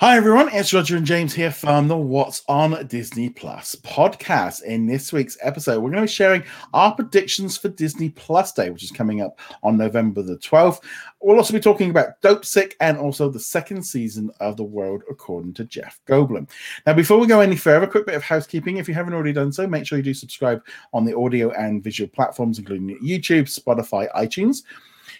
[0.00, 4.62] Hi everyone, it's Roger and James here from the What's on Disney Plus podcast.
[4.62, 8.70] In this week's episode, we're going to be sharing our predictions for Disney Plus Day,
[8.70, 10.84] which is coming up on November the 12th.
[11.20, 15.54] We'll also be talking about Dopesick and also the second season of The World According
[15.54, 16.48] to Jeff Goldblum.
[16.86, 18.76] Now, before we go any further, a quick bit of housekeeping.
[18.76, 21.82] If you haven't already done so, make sure you do subscribe on the audio and
[21.82, 24.62] visual platforms, including YouTube, Spotify, iTunes.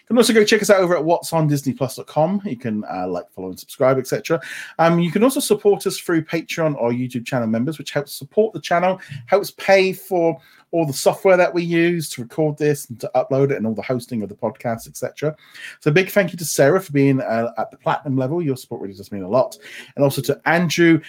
[0.09, 1.47] Can also go check us out over at what's on.
[1.49, 4.41] You can uh, like, follow, and subscribe, etc.
[4.79, 8.51] Um, you can also support us through Patreon or YouTube channel members, which helps support
[8.53, 10.41] the channel, helps pay for
[10.71, 13.75] all the software that we use to record this and to upload it and all
[13.75, 15.35] the hosting of the podcast, etc.
[15.79, 18.41] So big thank you to Sarah for being uh, at the platinum level.
[18.41, 19.59] Your support really does mean a lot.
[19.95, 21.01] And also to Andrew,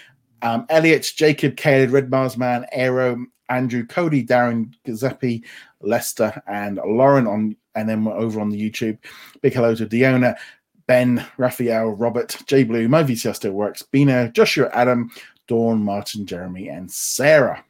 [0.42, 5.42] um, Elliot, Jacob, Caleb, Red Mars Man, Aero, Andrew, Cody, Darren, Giuseppe,
[5.80, 8.98] Lester, and Lauren on and then we're over on the YouTube.
[9.41, 10.37] Big hello to Diona,
[10.87, 15.10] Ben, Raphael, Robert, J Blue, my VCR still works, Bina, Joshua, Adam,
[15.46, 17.65] Dawn, Martin, Jeremy, and Sarah.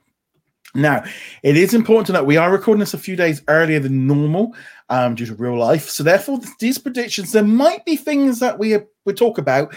[0.75, 1.05] Now,
[1.43, 4.55] it is important to note we are recording this a few days earlier than normal
[4.89, 5.89] um, due to real life.
[5.89, 9.75] So, therefore, these predictions, there might be things that we we talk about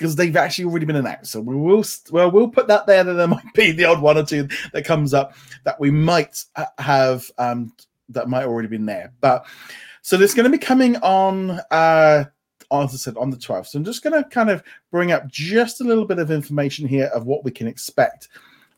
[0.00, 1.30] because they've actually already been announced.
[1.30, 3.04] So we will well we'll put that there.
[3.04, 5.34] That there might be the odd one or two that comes up
[5.64, 6.42] that we might
[6.78, 7.72] have um,
[8.10, 9.12] that might already been there.
[9.20, 9.46] But
[10.02, 12.24] so there's going to be coming on, uh,
[12.72, 13.66] as I said, on the 12th.
[13.66, 16.86] So I'm just going to kind of bring up just a little bit of information
[16.86, 18.28] here of what we can expect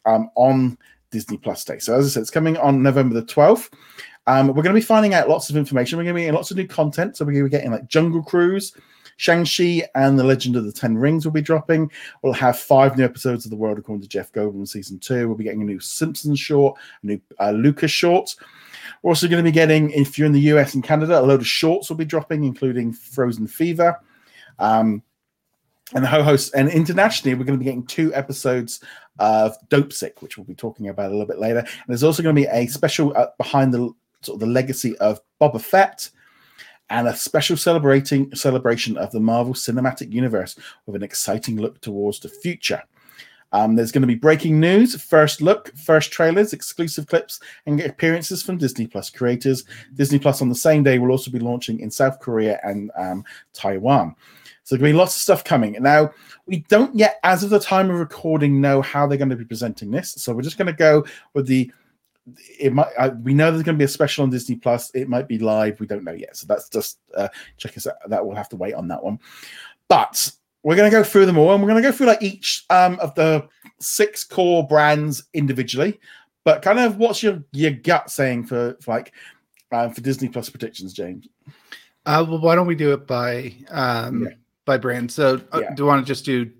[0.04, 0.76] um, on
[1.10, 1.78] Disney Plus Day.
[1.78, 3.70] So as I said, it's coming on November the 12th.
[4.26, 5.98] Um, we're going to be finding out lots of information.
[5.98, 7.16] We're going to be getting lots of new content.
[7.16, 8.72] So we're going to be getting like Jungle Cruise,
[9.16, 11.90] Shang-Chi and the Legend of the Ten Rings will be dropping.
[12.22, 15.28] We'll have five new episodes of The World According to Jeff Goldblum season two.
[15.28, 18.34] We'll be getting a new Simpsons short, a new uh, Luca's short.
[19.02, 21.40] We're also going to be getting, if you're in the US and Canada, a load
[21.40, 24.00] of shorts will be dropping, including Frozen Fever.
[24.58, 25.02] Um,
[25.94, 28.80] and the ho-host and internationally, we're going to be getting two episodes
[29.18, 31.58] of Dopesick, which we'll be talking about a little bit later.
[31.58, 33.90] And there's also going to be a special uh, behind the
[34.22, 36.08] sort of the legacy of Boba Fett
[36.88, 40.56] and a special celebrating celebration of the Marvel Cinematic Universe
[40.86, 42.82] with an exciting look towards the future.
[43.52, 48.42] Um, there's going to be breaking news, first look, first trailers, exclusive clips, and appearances
[48.42, 49.64] from Disney Plus creators.
[49.94, 53.24] Disney Plus on the same day will also be launching in South Korea and um,
[53.52, 54.14] Taiwan.
[54.64, 55.76] So there's going to be lots of stuff coming.
[55.80, 56.12] Now,
[56.46, 59.44] we don't yet, as of the time of recording, know how they're going to be
[59.44, 60.12] presenting this.
[60.14, 61.70] So we're just going to go with the.
[62.60, 62.92] It might.
[62.96, 64.90] Uh, we know there's going to be a special on Disney Plus.
[64.94, 65.80] It might be live.
[65.80, 66.36] We don't know yet.
[66.36, 67.96] So that's just uh, check us out.
[68.06, 69.18] That we'll have to wait on that one.
[69.88, 70.30] But
[70.62, 72.64] we're going to go through them all, and we're going to go through like each
[72.70, 73.48] um, of the
[73.80, 75.98] six core brands individually.
[76.44, 79.12] But kind of, what's your your gut saying for, for like
[79.70, 81.28] uh, for Disney Plus predictions, James?
[82.04, 84.30] Uh, well, why don't we do it by um, yeah.
[84.64, 85.10] by brand?
[85.10, 85.74] So, uh, yeah.
[85.74, 86.50] do you want to just do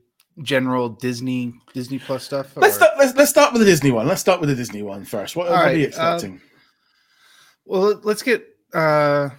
[0.43, 2.57] general Disney Disney Plus stuff?
[2.57, 2.61] Or?
[2.61, 2.93] Let's start.
[2.99, 4.07] Let's, let's start with the Disney one.
[4.07, 5.37] Let's start with the Disney one first.
[5.37, 6.33] What, what right, are you expecting?
[6.33, 6.41] Um,
[7.65, 9.31] well, let's get uh,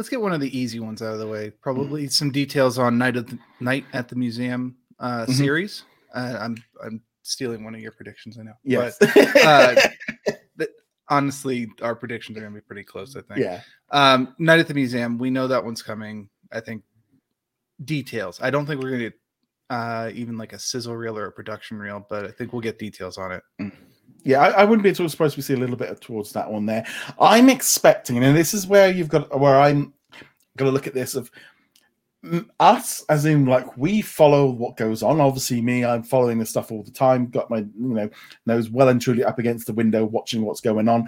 [0.00, 1.50] let's get one of the easy ones out of the way.
[1.50, 2.08] Probably mm-hmm.
[2.08, 5.32] some details on Night of the Night at the Museum uh, mm-hmm.
[5.32, 5.84] series.
[6.14, 8.38] Uh, I'm I'm stealing one of your predictions.
[8.38, 8.54] I know.
[8.64, 8.96] Yes.
[8.98, 9.74] But, uh,
[11.10, 13.14] honestly, our predictions are going to be pretty close.
[13.14, 13.40] I think.
[13.40, 13.60] Yeah.
[13.90, 15.18] Um, Night at the Museum.
[15.18, 16.30] We know that one's coming.
[16.50, 16.82] I think
[17.84, 18.40] details.
[18.40, 19.18] I don't think we're going to get
[19.68, 22.78] uh, even like a sizzle reel or a production reel, but I think we'll get
[22.78, 23.42] details on it.
[23.60, 23.72] Mm.
[24.24, 26.32] Yeah, I, I, wouldn't be at all surprised to see a little bit of towards
[26.32, 26.86] that one there.
[27.18, 29.94] I'm expecting, and this is where you've got where I'm
[30.56, 31.30] going to look at this of
[32.58, 35.20] us, as in like we follow what goes on.
[35.20, 37.28] Obviously, me, I'm following this stuff all the time.
[37.28, 38.10] Got my you know
[38.46, 41.06] nose well and truly up against the window, watching what's going on.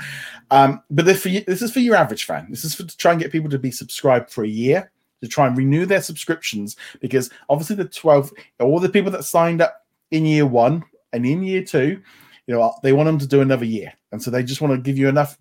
[0.51, 2.47] Um, but this, for you, this is for your average fan.
[2.49, 4.91] This is for to try and get people to be subscribed for a year
[5.23, 9.63] to try and renew their subscriptions because obviously the 12 all the people that signed
[9.63, 12.03] up in year one and in year two
[12.47, 13.93] you know they want them to do another year.
[14.11, 15.39] And so they just want to give you enough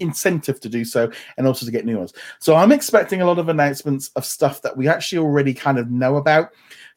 [0.00, 2.12] incentive to do so and also to get new ones.
[2.38, 5.90] So i'm expecting a lot of announcements of stuff that we actually already kind of
[5.90, 6.50] know about.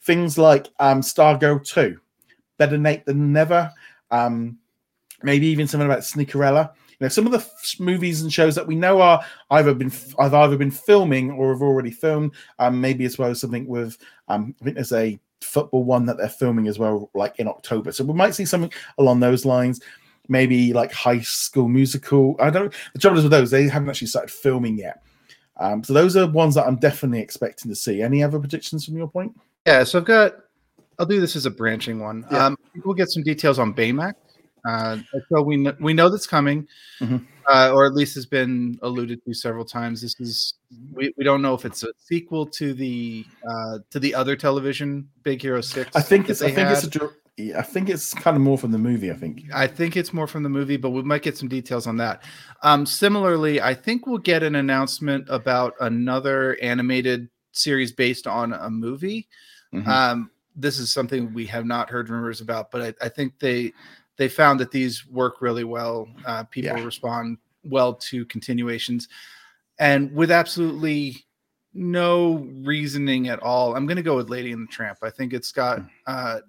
[0.03, 1.99] Things like um stargirl 2
[2.57, 3.71] better nate than ever
[4.11, 4.57] um
[5.23, 6.71] maybe even something about sneakerella.
[6.91, 9.91] You know some of the f- movies and shows that we know are either been
[10.19, 13.97] i've either been filming or have already filmed um maybe as well as something with
[14.27, 17.91] um i think there's a football one that they're filming as well, like in October.
[17.91, 19.81] So we might see something along those lines.
[20.27, 22.35] Maybe like High School Musical.
[22.39, 22.73] I don't.
[22.93, 25.03] The trouble is with those, they haven't actually started filming yet.
[25.57, 28.01] Um, so those are ones that I'm definitely expecting to see.
[28.01, 29.37] Any other predictions from your point?
[29.65, 29.83] Yeah.
[29.83, 30.35] So I've got.
[30.99, 32.25] I'll do this as a branching one.
[32.31, 32.45] Yeah.
[32.45, 34.13] Um, we'll get some details on Baymax.
[34.65, 34.97] Uh,
[35.29, 36.67] so we kn- we know that's coming,
[36.99, 37.25] Mhm.
[37.47, 40.01] uh, or at least has been alluded to several times.
[40.01, 40.53] This is
[40.93, 45.07] we, we don't know if it's a sequel to the uh, to the other television
[45.23, 45.95] Big Hero Six.
[45.95, 46.41] I think it's.
[46.41, 46.81] I think it's.
[46.81, 46.91] A, had.
[46.91, 49.09] dir- yeah, I think it's kind of more from the movie.
[49.09, 49.43] I think.
[49.53, 52.23] I think it's more from the movie, but we might get some details on that.
[52.61, 58.69] Um, similarly, I think we'll get an announcement about another animated series based on a
[58.69, 59.27] movie.
[59.73, 59.87] Mhm.
[59.87, 63.71] Um, this is something we have not heard rumors about, but I, I think they
[64.17, 66.07] they found that these work really well.
[66.25, 66.83] Uh, people Yeah.
[66.83, 69.07] respond well to continuations,
[69.79, 71.25] and with absolutely
[71.73, 73.75] no reasoning at all.
[73.75, 74.97] I'm going to go with Lady and the Tramp.
[75.01, 75.87] I think it's got Hmm.
[76.07, 76.39] uh,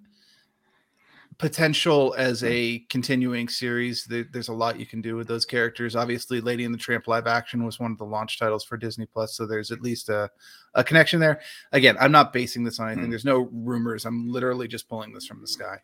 [1.38, 4.06] potential as a continuing series.
[4.08, 5.96] There's a lot you can do with those characters.
[5.96, 9.06] Obviously, Lady and the Tramp live action was one of the launch titles for Disney
[9.06, 10.30] Plus, so there's at least a,
[10.74, 11.40] a connection there.
[11.72, 13.04] Again, I'm not basing this on anything.
[13.04, 13.10] Hmm.
[13.10, 14.04] There's no rumors.
[14.04, 15.78] I'm literally just pulling this from the sky.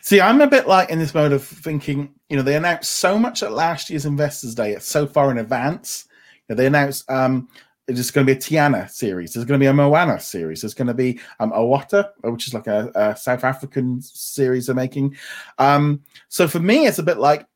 [0.00, 3.18] See, I'm a bit like in this mode of thinking, you know, they announced so
[3.18, 6.06] much at last year's Investors Day, it's so far in advance.
[6.48, 7.48] You know, they announced um
[7.94, 10.74] there's going to be a Tiana series, there's going to be a Moana series, there's
[10.74, 15.16] going to be um Awata, which is like a, a South African series they're making.
[15.58, 17.46] Um, so for me, it's a bit like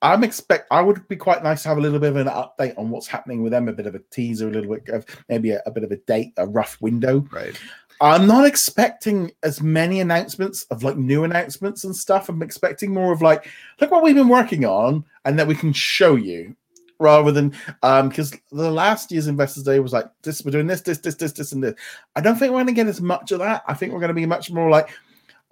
[0.00, 2.78] I'm expect I would be quite nice to have a little bit of an update
[2.78, 5.50] on what's happening with them, a bit of a teaser, a little bit of maybe
[5.50, 7.26] a, a bit of a date, a rough window.
[7.32, 7.58] Right.
[8.00, 12.28] I'm not expecting as many announcements of like new announcements and stuff.
[12.28, 13.48] I'm expecting more of like,
[13.80, 16.54] look what we've been working on, and that we can show you,
[16.98, 20.80] rather than um because the last year's Investors Day was like this, we're doing this,
[20.80, 21.74] this, this, this, this, and this.
[22.16, 23.62] I don't think we're going to get as much of that.
[23.66, 24.90] I think we're going to be much more like,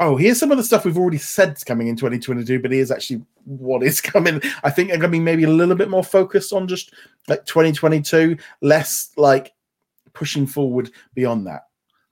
[0.01, 3.23] oh, here's some of the stuff we've already said coming in 2022, but here's actually
[3.45, 4.41] what is coming.
[4.63, 6.93] I think they're going to be maybe a little bit more focused on just
[7.29, 9.53] like 2022, less like
[10.13, 11.66] pushing forward beyond that.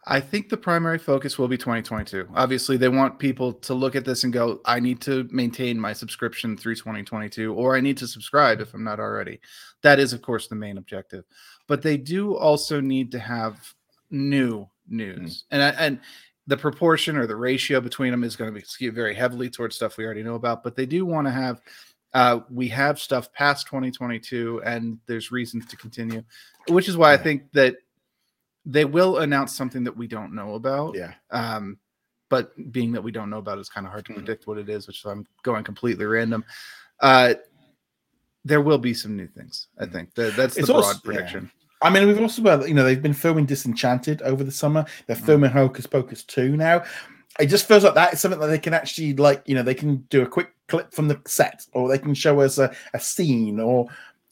[0.06, 2.28] I think the primary focus will be 2022.
[2.34, 5.94] Obviously, they want people to look at this and go, I need to maintain my
[5.94, 9.40] subscription through 2022, or I need to subscribe if I'm not already.
[9.82, 11.24] That is, of course, the main objective.
[11.68, 13.74] But they do also need to have
[14.10, 15.44] new news.
[15.50, 16.00] And I, and
[16.46, 19.76] the proportion or the ratio between them is going to be skewed very heavily towards
[19.76, 20.62] stuff we already know about.
[20.62, 21.62] But they do want to have
[22.12, 26.22] uh, we have stuff past 2022 and there's reasons to continue,
[26.68, 27.76] which is why I think that
[28.66, 30.94] they will announce something that we don't know about.
[30.94, 31.12] Yeah.
[31.30, 31.78] Um,
[32.30, 34.16] but being that we don't know about it, it's kind of hard to Mhm.
[34.16, 36.44] predict what it is, which I'm going completely random.
[37.00, 37.34] Uh,
[38.44, 39.68] there will be some new things.
[39.78, 39.92] I Mhm.
[39.92, 41.00] think that, that's the It's broad also- yeah.
[41.04, 41.50] prediction.
[41.82, 44.86] I mean, we've also got, you know, they've been filming Disenchanted over the summer.
[45.06, 45.26] They're Mm.
[45.26, 46.82] filming Hocus Pocus 2 now.
[47.38, 49.74] It just feels like that is something that they can actually, like, you know, they
[49.74, 53.00] can do a quick clip from the set or they can show us a, a
[53.00, 53.86] scene or,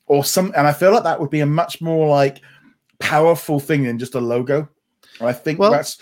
[0.07, 2.41] or some, and I feel like that would be a much more like
[3.03, 4.69] powerful thing than just a logo.
[5.21, 5.99] I think Well, that's,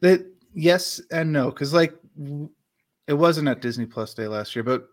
[0.00, 1.94] That yes and no, because like
[3.06, 4.88] it wasn't at Disney Plus Day last year, but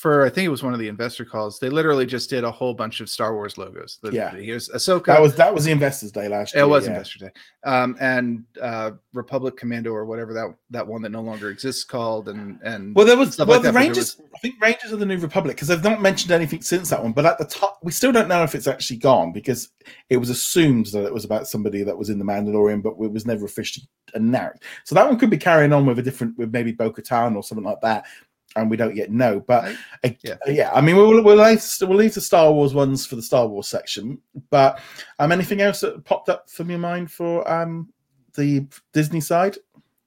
[0.00, 1.58] for I think it was one of the investor calls.
[1.58, 3.98] They literally just did a whole bunch of Star Wars logos.
[4.02, 4.30] The- Yeah.
[4.34, 5.04] here's Ahsoka.
[5.04, 6.64] that was, that was the Investors Day last year.
[6.64, 6.92] it was yeah.
[6.92, 7.30] Investor Day,
[7.64, 12.30] um, and uh, Republic Commando or whatever that that one that no longer exists called,
[12.30, 14.18] and and Well, there was well like the that, Rangers.
[14.34, 17.12] I think Rangers of the New Republic because they've not mentioned anything since that one.
[17.12, 19.68] But at the top, we still don't know if it's actually gone because
[20.08, 23.12] it was assumed that it was about somebody that was in the Mandalorian, but it
[23.12, 24.62] was never officially announced.
[24.84, 27.64] So that one could be carrying on with a different, with maybe Bo-Katan or something
[27.64, 28.06] like that,
[28.56, 29.40] and we don't yet know.
[29.40, 30.36] But I- yeah.
[30.46, 33.46] yeah, I mean, we'll we'll leave, we'll leave the Star Wars ones for the Star
[33.46, 34.18] Wars section.
[34.50, 34.80] But
[35.18, 37.88] um, anything else that popped up from your mind for um
[38.34, 39.56] the Disney side?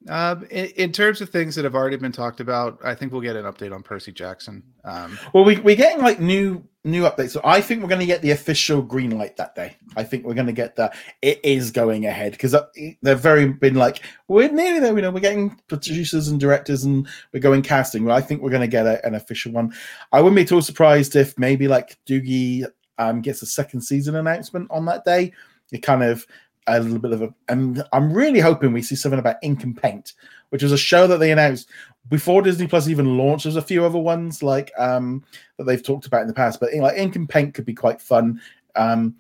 [0.10, 3.22] Um, in, in terms of things that have already been talked about, I think we'll
[3.22, 4.64] get an update on Percy Jackson.
[4.84, 7.30] Um, Well, we, we're getting like new new updates.
[7.30, 9.78] So I think we're going to get the official green light that day.
[9.96, 10.92] I think we're going to get the
[11.22, 12.54] it is going ahead because
[13.02, 14.94] they've very been like we're nearly there.
[14.94, 18.04] You know, we're getting producers and directors and we're going casting.
[18.04, 19.74] Well, I think we're going to get a, an official one.
[20.12, 22.66] I wouldn't be at all surprised if maybe like Doogie
[22.98, 25.32] um, gets a second season announcement on that day.
[25.72, 26.28] It kind of
[26.68, 27.34] a little bit of a.
[27.50, 30.14] And I'm really hoping we see something about Ink and Paint,
[30.50, 31.70] which was a show that they announced
[32.10, 33.44] before Disney Plus even launched.
[33.44, 35.24] There's a few other ones like um
[35.58, 38.02] that they've talked about in the past, but like Ink and Paint could be quite
[38.02, 38.42] fun.
[38.76, 39.16] Um,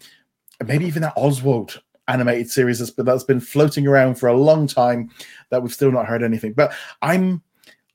[0.65, 4.67] maybe even that Oswald animated series that's been, that's been floating around for a long
[4.67, 5.09] time
[5.49, 6.53] that we've still not heard anything.
[6.53, 7.41] But I'm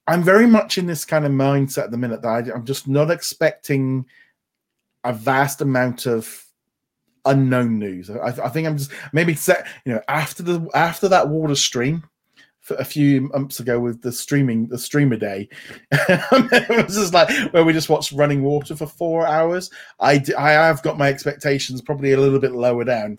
[0.06, 2.88] I'm very much in this kind of mindset at the minute that I, I'm just
[2.88, 4.06] not expecting
[5.04, 6.44] a vast amount of
[7.28, 8.10] unknown news.
[8.10, 12.02] I, I think I'm just maybe set, you know after the after that water stream
[12.60, 15.48] for a few months ago with the streaming the streamer day
[15.92, 19.70] it was just like where we just watched running water for four hours
[20.00, 23.18] i d- i have got my expectations probably a little bit lower down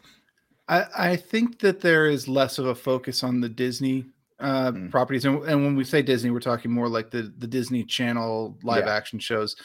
[0.68, 4.06] I, I think that there is less of a focus on the Disney
[4.40, 4.92] uh, Mm.
[4.92, 8.56] properties, and, and when we say Disney, we're talking more like the the Disney Channel
[8.64, 8.94] live Yeah.
[8.94, 9.56] action shows.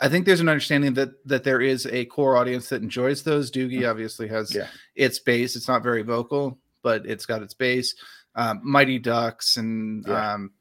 [0.00, 3.50] I think there's an understanding that that there is a core audience that enjoys those.
[3.50, 4.54] Doogie obviously has.
[4.54, 4.68] Yeah.
[4.94, 5.54] its base.
[5.56, 7.94] It's not very vocal, but it's got its base.
[8.34, 10.34] Um, Mighty Ducks and Yeah.
[10.34, 10.52] um,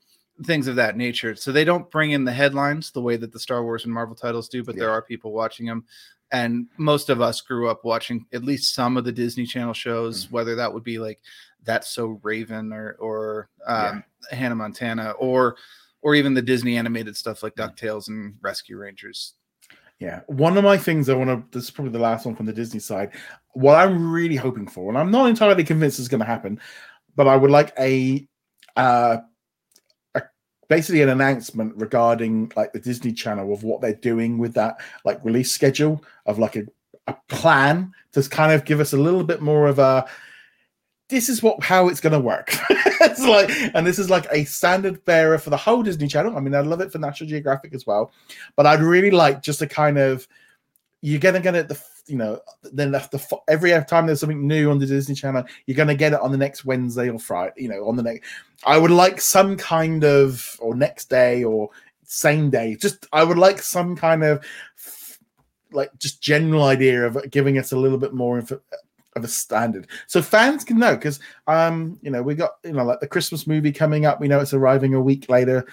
[0.46, 1.36] things of that nature.
[1.36, 4.16] So they don't bring in the headlines the way that the Star Wars and Marvel
[4.16, 5.86] titles do, but there are people watching them.
[6.32, 10.26] And most of us grew up watching at least some of the Disney Channel shows,
[10.28, 10.32] Mm.
[10.32, 11.20] whether that would be like
[11.64, 13.90] That's So Raven or or Yeah.
[13.90, 15.58] um, Hannah Montana or
[16.02, 17.56] or even the Disney animated stuff like.
[17.56, 19.34] DuckTales and Rescue Rangers.
[20.00, 21.58] Yeah, one of my things I want to.
[21.58, 23.12] This is probably the last one from the Disney side.
[23.54, 26.60] What I'm really hoping for, and I'm not entirely convinced it's going to happen,
[27.16, 28.28] but I would like a,
[28.76, 29.18] uh,
[30.14, 30.22] a
[30.70, 35.24] basically an announcement regarding like the Disney Channel of what they're doing with that like
[35.26, 36.64] release schedule of like a,
[37.08, 40.08] a plan to kind of give us a little bit more of a.
[41.10, 42.50] This is what how it's going to work.
[42.70, 46.36] it's like, and this is like a standard bearer for the whole Disney Channel.
[46.36, 48.12] I mean, I love it for National Geographic as well
[48.56, 50.28] but I'd really like just a kind of
[51.02, 54.80] you're gonna get it the you know then the, every time there's something new on
[54.80, 57.54] the Disney Channel, you're gonna get it on the next Wednesday or Friday.
[57.58, 58.28] You know, on the next.
[58.66, 61.70] I would like some kind of or next day or
[62.04, 62.76] same day.
[62.80, 64.44] Just I would like some kind of
[65.72, 68.62] like just general idea of giving us a little bit more info,
[69.18, 69.88] of a standard.
[70.08, 73.48] So fans can know because um you know we got you know like the christmas
[73.48, 75.68] movie coming up we know it's arriving a week later.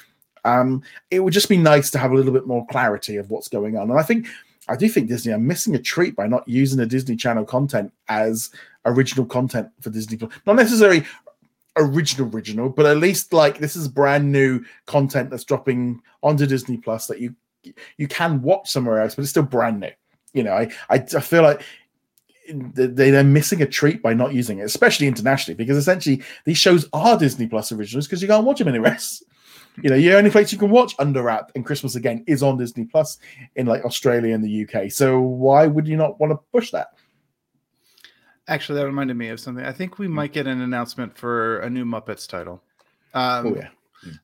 [0.44, 3.48] Um it would just be nice to have a little bit more clarity of what's
[3.48, 3.90] going on.
[3.90, 4.26] And i think
[4.68, 7.92] i do think disney are missing a treat by not using the disney channel content
[8.08, 8.50] as
[8.86, 10.32] original content for disney Plus.
[10.46, 11.04] not necessarily
[11.76, 16.76] original original but at least like this is brand new content that's dropping onto disney
[16.76, 17.34] plus that you
[17.96, 19.90] you can watch somewhere else but it's still brand new.
[20.32, 21.62] You know i i, I feel like
[22.52, 26.88] they, they're missing a treat by not using it, especially internationally, because essentially these shows
[26.92, 29.22] are Disney Plus originals because you can't watch them anywhere else.
[29.82, 32.56] You know, the only place you can watch Under Wrap and Christmas Again is on
[32.56, 33.18] Disney Plus
[33.56, 34.88] in like Australia and the UK.
[34.92, 36.90] So why would you not want to push that?
[38.46, 39.64] Actually, that reminded me of something.
[39.64, 42.62] I think we might get an announcement for a new Muppets title.
[43.14, 43.68] Um, oh yeah,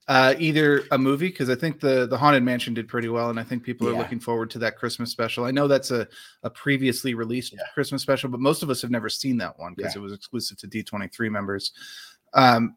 [0.09, 3.41] uh, either a movie because I think the the Haunted Mansion did pretty well, and
[3.41, 5.45] I think people are looking forward to that Christmas special.
[5.45, 6.07] I know that's a
[6.43, 7.61] a previously released Yeah.
[7.75, 10.01] Christmas special, but most of us have never seen that one because Yeah.
[10.01, 11.73] it was exclusive to D twenty three members.
[12.35, 12.77] Um,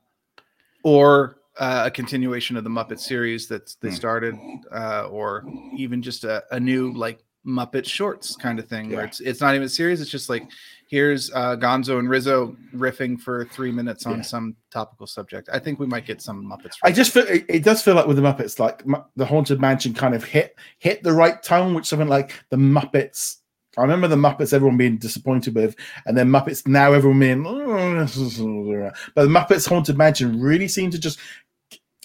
[0.83, 3.95] or uh, a continuation of the Muppet series that they Hmm.
[3.95, 4.35] started,
[4.71, 5.45] uh, or
[5.77, 9.53] even just a, a new like Muppet shorts kind of thing where it's it's not
[9.55, 9.99] even serious.
[10.01, 10.43] It's just like
[10.89, 14.21] here's uh, Gonzo and Rizzo riffing for three minutes on Yeah.
[14.21, 15.49] some topical subject.
[15.51, 16.75] I think we might get some Muppets.
[16.83, 18.83] I just feel it, it does feel like with the Muppets, like
[19.15, 23.37] the Haunted Mansion kind of hit hit the right tone, which something like the Muppets.
[23.77, 27.43] I remember the Muppets, everyone being disappointed with, and then Muppets now everyone being,
[29.15, 31.19] but the Muppets Haunted Mansion really seemed to just.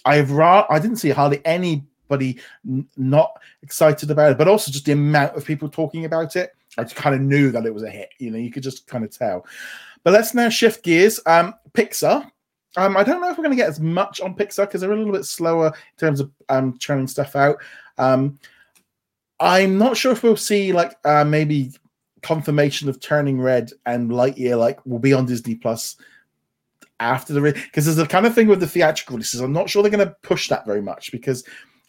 [0.04, 1.45] I've ra- I didn't see hardly
[2.08, 6.36] anybody n- not excited about it, but also just the amount of people talking about
[6.36, 6.54] it.
[6.76, 8.10] I just kind of knew that it was a hit.
[8.18, 9.46] You know, you could just kind of tell.
[10.04, 11.20] But let's now shift gears.
[11.26, 12.30] Um, Pixar.
[12.76, 14.92] Um, I don't know if we're going to get as much on Pixar because they're
[14.92, 17.56] a little bit slower in terms of um, churning stuff out.
[17.96, 18.38] Um,
[19.40, 21.72] I'm not sure if we'll see like uh, maybe
[22.22, 25.96] confirmation of Turning Red and Lightyear like will be on Disney Plus
[27.00, 29.40] after the because there's a kind of thing with the theatrical releases.
[29.40, 31.44] I'm not sure they're going to push that very much because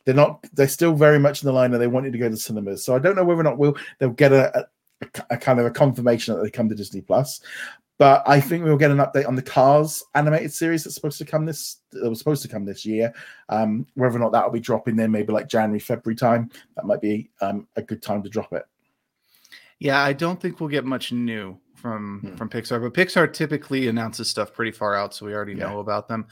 [0.06, 2.30] they're not they're still very much in the line and they want you to go
[2.30, 2.84] to cinemas.
[2.84, 4.68] So I don't know whether or not we'll they'll get a,
[5.02, 7.42] a, a kind of a confirmation that they come to Disney Plus.
[8.00, 11.26] But I think we'll get an update on the Cars animated series that's supposed to
[11.26, 13.14] come this that was supposed to come this year.
[13.50, 16.50] Um, whether or not that will be dropping there, maybe like January, February time.
[16.78, 18.64] That might be um, a good time to drop it.
[19.80, 22.36] Yeah, I don't think we'll get much new from Hmm.
[22.36, 25.70] from Pixar, but Pixar typically announces stuff pretty far out, so we already Yeah.
[25.70, 26.26] know about them.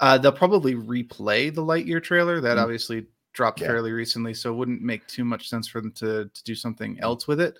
[0.00, 2.62] Uh, they'll probably replay the Lightyear trailer that Hmm.
[2.64, 3.68] obviously dropped Yeah.
[3.68, 6.98] fairly recently, so it wouldn't make too much sense for them to to do something
[7.00, 7.56] else with it.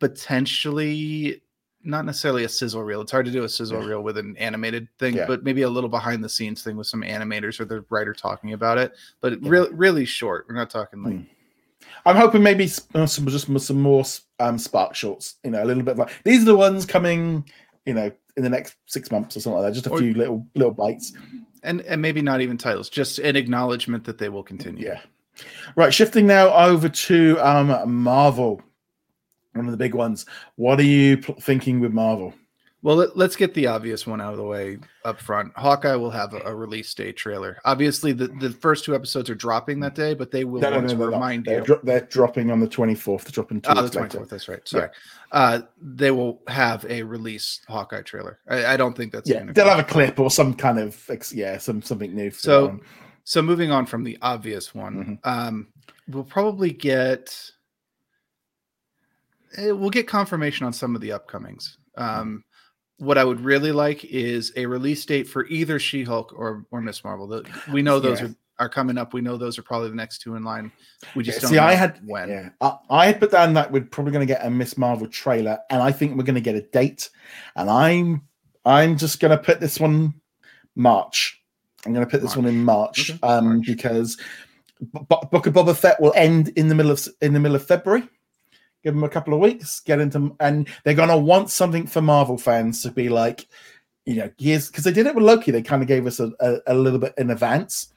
[0.00, 1.42] Potentially,
[1.84, 3.00] not necessarily a sizzle reel.
[3.00, 3.88] It's hard to do a sizzle Yeah.
[3.88, 7.02] reel with an animated thing, but maybe a little behind the scenes thing with some
[7.02, 8.92] animators or the writer talking about it.
[9.20, 9.50] But Yeah.
[9.50, 10.46] really, really short.
[10.48, 11.22] We're not talking like Hmm.
[12.04, 14.04] I'm hoping maybe uh, some just some more
[14.40, 15.34] um, SparkShorts.
[15.44, 17.48] You know, a little bit like these are the ones coming.
[17.84, 19.74] You know, in the next six months or something like that.
[19.74, 21.12] Just a Or- few little little bites.
[21.62, 24.84] and and maybe not even titles, just an acknowledgement that they will continue.
[24.86, 25.00] Yeah.
[25.76, 25.92] Right.
[25.92, 28.62] Shifting now over to um, Marvel.
[29.54, 30.26] One of the big ones.
[30.56, 32.34] What are you pl- thinking with Marvel?
[32.82, 35.52] Well, let, us get the obvious one out of the way up front.
[35.56, 37.58] Hawkeye will have a, a, release date trailer.
[37.64, 40.80] Obviously, the, the first two episodes are dropping that day, but they will no, no,
[40.80, 41.64] no, remind they're you.
[41.64, 43.24] Dro- they're dropping on the 24th.
[43.24, 44.02] They're dropping two oh, the 24th.
[44.02, 44.26] Later.
[44.26, 44.68] That's right.
[44.68, 44.88] Sorry.
[45.32, 45.38] Yeah.
[45.38, 48.38] Uh, they will have a release Hawkeye trailer.
[48.48, 49.44] I, I don't think that's yeah.
[49.44, 52.30] They'll have a clip or some kind of yeah, some something new.
[52.30, 52.78] So,
[53.24, 55.28] so moving on from the obvious one, mm-hmm.
[55.28, 55.68] um,
[56.08, 57.34] we'll probably get
[59.56, 61.78] eh, we'll get confirmation on some of the upcomings.
[61.96, 62.44] Um,
[62.98, 66.80] what I would really like is a release date for either She Hulk or or
[66.80, 67.26] Miss Marvel.
[67.26, 68.28] The, we know those yeah.
[68.28, 69.12] are, are coming up.
[69.12, 70.72] We know those are probably the next two in line.
[71.14, 71.58] We just yeah, see.
[71.58, 72.28] I had when.
[72.28, 75.08] Yeah, I, I, had put down that we're probably going to get a Miss Marvel
[75.08, 77.10] trailer, and I think we're going to get a date.
[77.54, 78.22] And I'm
[78.64, 80.14] I'm just going to put this one
[80.74, 81.40] March.
[81.84, 82.44] I'm going to put this March.
[82.44, 83.20] one in March, okay.
[83.22, 83.66] um, March.
[83.66, 84.16] because
[84.80, 87.66] B- Book of Boba Fett will end in the middle of in the middle of
[87.66, 88.08] February
[88.82, 92.38] give them a couple of weeks, get into, and they're gonna want something for Marvel
[92.38, 93.46] fans to be like,
[94.04, 95.50] you know, years because they did it with Loki.
[95.50, 97.92] They kind of gave us a, a, a, little bit in advance.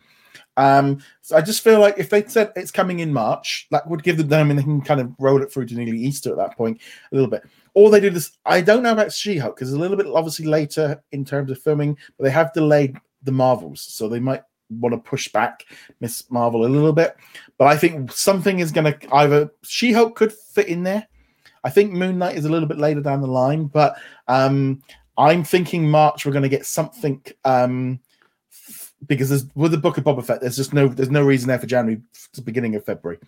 [0.58, 4.04] Um, so I just feel like if they said it's coming in March, that would
[4.04, 6.58] give them and they can kind of roll it through to nearly Easter at that
[6.58, 6.82] point
[7.12, 7.44] a little bit.
[7.76, 8.32] Or they do this.
[8.46, 11.62] I don't know about She-Hulk because it's a little bit obviously later in terms of
[11.62, 15.66] filming, but they have delayed the Marvels, so they might want to push back
[16.00, 17.16] Miss Marvel a little bit.
[17.58, 21.08] But I think something is going to either She Hulk could fit in there.
[21.64, 23.98] I think Moon Knight is a little bit later down the line, but
[24.28, 24.82] um,
[25.18, 28.00] I'm thinking March we're going to get something um,
[29.06, 31.60] because there's, with the Book of Boba Fett, there's just no there's no reason there
[31.60, 32.02] for January
[32.46, 33.20] beginning of February.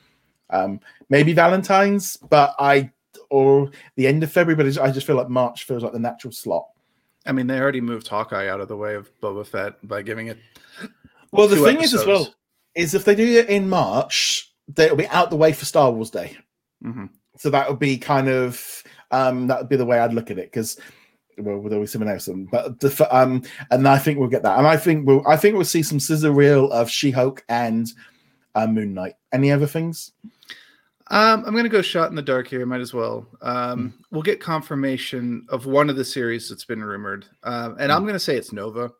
[0.49, 0.79] Um,
[1.09, 2.91] maybe Valentine's, but I
[3.29, 6.31] or the end of February, but I just feel like March feels like the natural
[6.31, 6.67] slot.
[7.25, 10.27] I mean, they already moved Hawkeye out of the way of Boba Fett by giving
[10.27, 10.37] it
[11.31, 11.93] well, the thing episodes.
[11.93, 12.33] is as well
[12.75, 16.09] is if they do it in March, they'll be out the way for Star Wars
[16.09, 16.37] Day.
[16.83, 17.05] Mm-hmm.
[17.37, 20.37] So that would be kind of um, that would be the way I'd look at
[20.37, 20.79] it because
[21.37, 24.67] well, there'll be someone else, but the, um, and I think we'll get that, and
[24.67, 27.91] I think we'll I think we'll see some sizzle reel of She Hulk and
[28.55, 29.15] uh, Moon Knight.
[29.31, 30.11] Any other things?
[31.07, 32.65] Um, I'm going to go shot in the dark here.
[32.65, 33.27] Might as well.
[33.41, 34.05] Um, mm.
[34.11, 37.95] We'll get confirmation of one of the series that's been rumored, uh, and mm.
[37.95, 38.91] I'm going to say it's Nova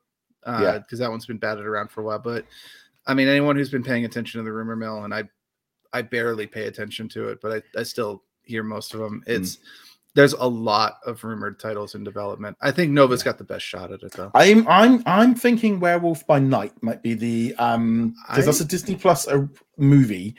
[0.45, 2.19] uh, yeah, because that one's been batted around for a while.
[2.19, 2.45] But
[3.07, 5.24] I mean, anyone who's been paying attention to the rumor mill, and I,
[5.93, 9.24] I barely pay attention to it, but I, I still hear most of them.
[9.25, 9.31] Hmm.
[9.31, 9.60] It's mm.
[10.15, 12.57] there's a lot of rumored titles in development.
[12.62, 14.31] I think Nova's got the best shot at it, though.
[14.33, 18.96] I'm I'm I'm thinking Werewolf by Night might be the um because that's a Disney
[18.96, 20.35] Plus a uh, movie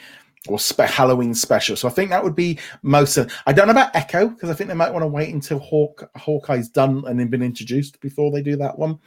[0.49, 1.77] or spe- Halloween special.
[1.77, 3.17] So I think that would be most.
[3.17, 5.59] Of, I don't know about Echo because I think they might want to wait until
[5.59, 8.99] Hawk Hawkeye's done and been introduced before they do that one.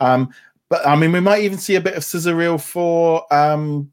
[0.00, 0.32] Um,
[0.68, 3.92] but I mean, we might even see a bit of sizzle reel for um,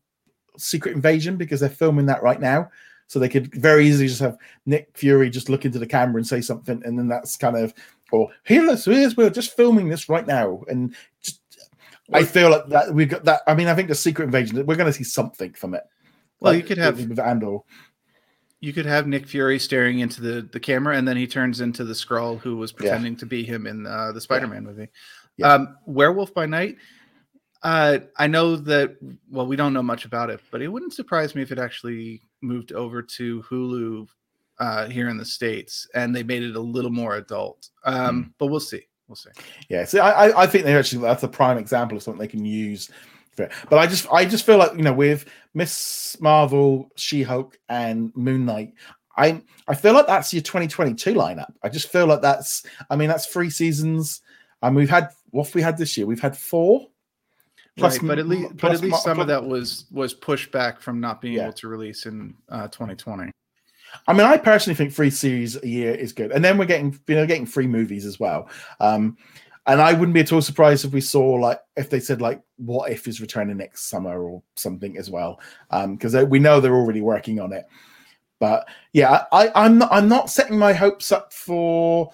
[0.57, 2.69] Secret Invasion because they're filming that right now.
[3.07, 6.25] So they could very easily just have Nick Fury just look into the camera and
[6.25, 7.73] say something, and then that's kind of
[8.11, 11.41] or here, let's we're just filming this right now, and just
[12.13, 13.41] I feel like that we've got that.
[13.47, 15.83] I mean, I think the Secret Invasion we're going to see something from it.
[16.41, 17.59] Well, like, you could have with Andor.
[18.59, 21.83] You could have Nick Fury staring into the, the camera, and then he turns into
[21.83, 23.19] the Skrull who was pretending yeah.
[23.19, 24.69] to be him in uh, the Spider-Man yeah.
[24.69, 24.87] movie.
[25.37, 25.53] Yeah.
[25.53, 26.75] Um, Werewolf by Night.
[27.63, 28.97] Uh, I know that.
[29.29, 32.21] Well, we don't know much about it, but it wouldn't surprise me if it actually
[32.41, 34.07] moved over to Hulu
[34.59, 37.69] uh, here in the states, and they made it a little more adult.
[37.85, 38.33] Um, mm.
[38.39, 38.81] But we'll see.
[39.07, 39.29] We'll see.
[39.69, 39.85] Yeah.
[39.85, 42.89] See, I, I think they actually that's a prime example of something they can use
[43.35, 48.15] but I just I just feel like you know with Miss Marvel, She Hulk, and
[48.15, 48.73] Moon Knight,
[49.17, 51.53] I I feel like that's your 2022 lineup.
[51.63, 54.21] I just feel like that's I mean that's three seasons.
[54.61, 56.05] And we've had what have we had this year?
[56.05, 56.87] We've had four.
[57.77, 60.81] Plus, right, but at least but at least some of that was was pushed back
[60.81, 61.43] from not being yeah.
[61.43, 63.31] able to release in uh, 2020.
[64.07, 66.97] I mean, I personally think three series a year is good, and then we're getting
[67.07, 68.49] you know getting free movies as well.
[68.79, 69.17] Um,
[69.67, 72.41] and I wouldn't be at all surprised if we saw like if they said like
[72.57, 76.75] what if is returning next summer or something as well, because um, we know they're
[76.75, 77.65] already working on it.
[78.39, 82.11] But yeah, I, I'm not I'm not setting my hopes up for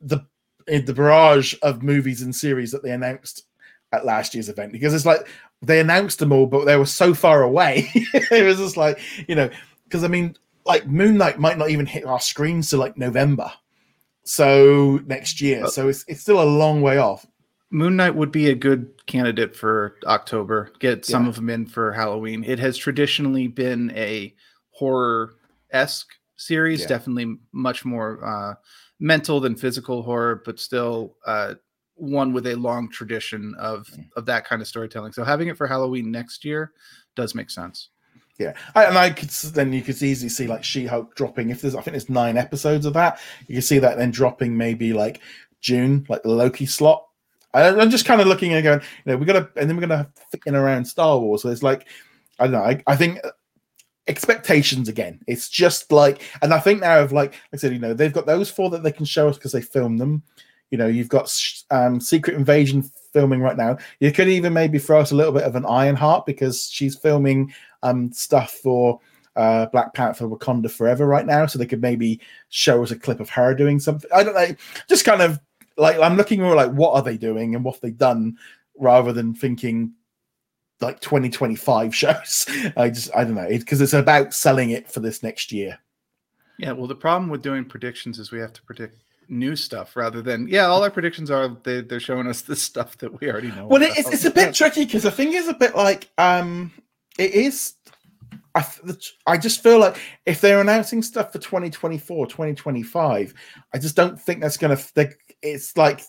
[0.00, 0.20] the
[0.66, 3.44] the barrage of movies and series that they announced
[3.92, 5.28] at last year's event because it's like
[5.62, 7.90] they announced them all, but they were so far away.
[7.94, 9.50] it was just like you know
[9.84, 13.52] because I mean like Moon Knight might not even hit our screens till like November
[14.26, 15.66] so next year.
[15.68, 17.26] So it's it's still a long way off.
[17.70, 20.72] Moon Knight would be a good candidate for October.
[20.78, 21.28] Get some yeah.
[21.30, 22.44] of them in for Halloween.
[22.44, 24.34] It has traditionally been a
[24.70, 25.34] horror
[25.70, 26.88] esque series, yeah.
[26.88, 28.54] definitely much more uh,
[29.00, 31.54] mental than physical horror, but still uh,
[31.94, 34.06] one with a long tradition of mm.
[34.16, 35.12] of that kind of storytelling.
[35.12, 36.72] So having it for Halloween next year
[37.14, 37.90] does make sense.
[38.38, 41.50] Yeah, and I could then you could easily see like She Hulk dropping.
[41.50, 43.18] If there's, I think there's nine episodes of that.
[43.46, 45.20] You can see that then dropping maybe like
[45.60, 47.06] June, like the Loki slot.
[47.54, 49.76] I, I'm just kind of looking and going, you know, we got to, and then
[49.76, 51.42] we're to fit around Star Wars.
[51.42, 51.88] So it's like,
[52.38, 52.62] I don't know.
[52.62, 53.20] I, I think
[54.06, 55.20] expectations again.
[55.26, 58.12] It's just like, and I think now of like, like I said, you know, they've
[58.12, 60.22] got those four that they can show us because they filmed them.
[60.70, 61.34] You know, you've got
[61.70, 62.82] um, Secret Invasion
[63.16, 63.78] filming right now.
[63.98, 67.54] You could even maybe throw us a little bit of an Ironheart because she's filming
[67.82, 69.00] um, stuff for
[69.36, 71.46] uh, Black Panther Wakanda Forever right now.
[71.46, 74.10] So they could maybe show us a clip of her doing something.
[74.14, 74.54] I don't know.
[74.86, 75.40] Just kind of
[75.78, 78.36] like I'm looking more like what are they doing and what have they done
[78.78, 79.94] rather than thinking
[80.82, 82.46] like 2025 shows.
[82.76, 85.78] I just I don't know because it's about selling it for this next year.
[86.58, 88.98] Yeah, well, the problem with doing predictions is we have to predict
[89.28, 90.66] new stuff rather than yeah.
[90.66, 93.66] All our predictions are they, they're showing us the stuff that we already know.
[93.66, 96.72] Well, it's it's a bit tricky because the thing is a bit like um
[97.18, 97.74] it is.
[98.54, 98.64] I,
[99.26, 103.34] I just feel like if they're announcing stuff for 2024 2025
[103.74, 105.10] i just don't think that's gonna they,
[105.42, 106.00] it's like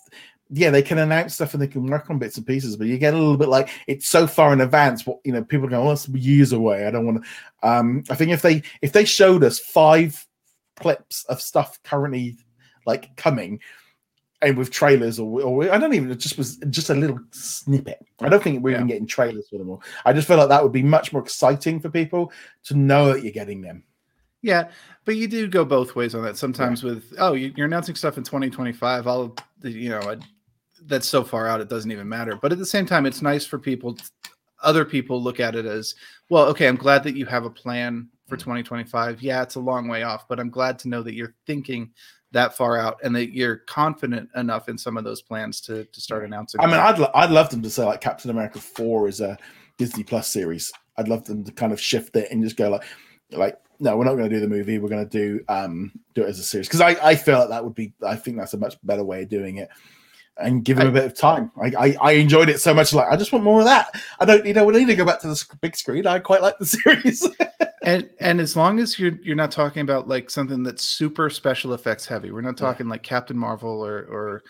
[0.49, 2.97] yeah, they can announce stuff and they can work on bits and pieces, but you
[2.97, 5.06] get a little bit like it's so far in advance.
[5.06, 7.67] What you know, people go, "Well, that's years away." I don't want to.
[7.67, 10.25] Um, I think if they if they showed us five
[10.77, 12.38] clips of stuff currently
[12.88, 13.60] like coming,
[14.41, 18.04] and with trailers or, or I don't even it just was just a little snippet.
[18.21, 18.78] I don't think we're yeah.
[18.78, 19.84] even getting trailers for them all.
[20.06, 22.32] I just feel like that would be much more exciting for people
[22.65, 23.84] to know that you're getting them.
[24.41, 24.69] Yeah,
[25.06, 26.38] but you do go both ways on that.
[26.38, 26.89] Sometimes yeah.
[26.89, 29.08] with oh, you're announcing stuff in 2025.
[29.08, 30.17] I'll you know
[30.86, 32.38] that's so far out it doesn't even matter.
[32.41, 33.97] But at the same time, it's nice for people,
[34.63, 35.95] other people look at it as
[36.30, 36.45] well.
[36.45, 38.41] Okay, I'm glad that you have a plan for mm.
[38.41, 39.21] 2025.
[39.21, 41.91] Yeah, it's a long way off, but I'm glad to know that you're thinking
[42.31, 46.01] that far out and that you're confident enough in some of those plans to to
[46.01, 46.61] start announcing.
[46.61, 49.37] I mean, I'd I'd love them to say like Captain America Four is a
[49.77, 50.71] Disney Plus series.
[50.97, 52.83] I'd love them to kind of shift it and just go like
[53.31, 54.79] like no, we're not going to do the movie.
[54.79, 57.49] We're going to do um do it as a series because I I feel like
[57.49, 59.69] that would be I think that's a much better way of doing it
[60.39, 61.52] and give him I, a bit of time.
[61.62, 62.93] I, I, I enjoyed it so much.
[62.93, 63.89] Like I just want more of that.
[64.19, 66.08] I don't you know we need to go back to the big screen.
[66.08, 67.28] I quite like the series.
[67.84, 71.73] and and as long as you're you're not talking about like something that's super special
[71.73, 72.32] effects heavy.
[72.32, 72.91] We're not talking yeah.
[72.91, 74.43] like Captain Marvel or or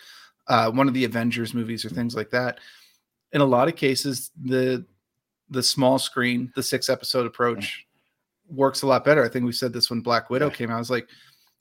[0.47, 2.59] uh, one of the Avengers movies or things like that.
[3.33, 4.85] In a lot of cases, the
[5.49, 7.85] the small screen, the six episode approach
[8.49, 8.55] yeah.
[8.55, 9.23] works a lot better.
[9.23, 10.55] I think we said this when Black Widow yeah.
[10.55, 10.75] came out.
[10.75, 11.07] I was like,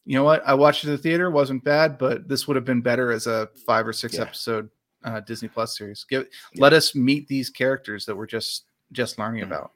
[0.06, 0.42] you know what?
[0.46, 3.26] I watched it in the theater, wasn't bad, but this would have been better as
[3.26, 4.22] a five or six yeah.
[4.22, 4.70] episode
[5.04, 6.06] uh, Disney Plus series.
[6.08, 6.62] Give, yeah.
[6.62, 9.48] let us meet these characters that we're just just learning mm.
[9.48, 9.72] about.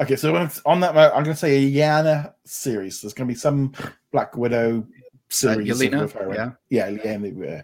[0.00, 0.34] Okay, so
[0.64, 3.00] on that, I'm going to say a Yana series.
[3.02, 3.72] There's going to be some
[4.10, 4.82] Black Widow uh,
[5.28, 5.70] series.
[5.70, 7.62] Uh, Yelena, yeah, yeah, Yelena.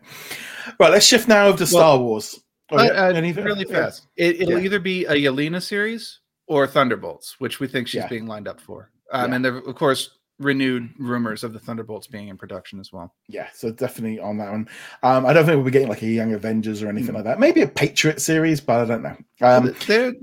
[0.78, 2.38] Right, let's shift now to Star Wars.
[2.70, 4.06] Oh, yeah, uh, really fast.
[4.16, 4.64] It, will yeah.
[4.64, 8.08] either be a Yelena series or Thunderbolts, which we think she's yeah.
[8.08, 8.90] being lined up for.
[9.10, 13.14] Um, and of course, renewed rumors of the Thunderbolts being in production as well.
[13.28, 14.68] Yeah, so definitely on that one.
[15.02, 17.16] Um, I don't think we'll be getting like a Young Avengers or anything mm.
[17.16, 17.40] like that.
[17.40, 19.16] Maybe a Patriot series, but I don't know.
[19.40, 20.14] Um, they're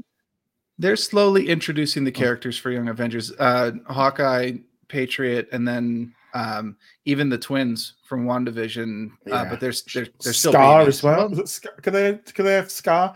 [0.78, 3.32] they're slowly introducing the characters for Young Avengers.
[3.38, 4.54] Uh, Hawkeye,
[4.88, 9.10] Patriot, and then um, even the twins from WandaVision.
[9.10, 9.36] Uh, yeah.
[9.36, 11.30] Uh, but there's they're, they're still Skaar as well.
[11.30, 11.82] Skaar?
[11.82, 13.16] Could they could they have Skaar?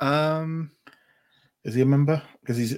[0.00, 0.70] Um,
[1.64, 2.22] is he a member?
[2.40, 2.76] Because he's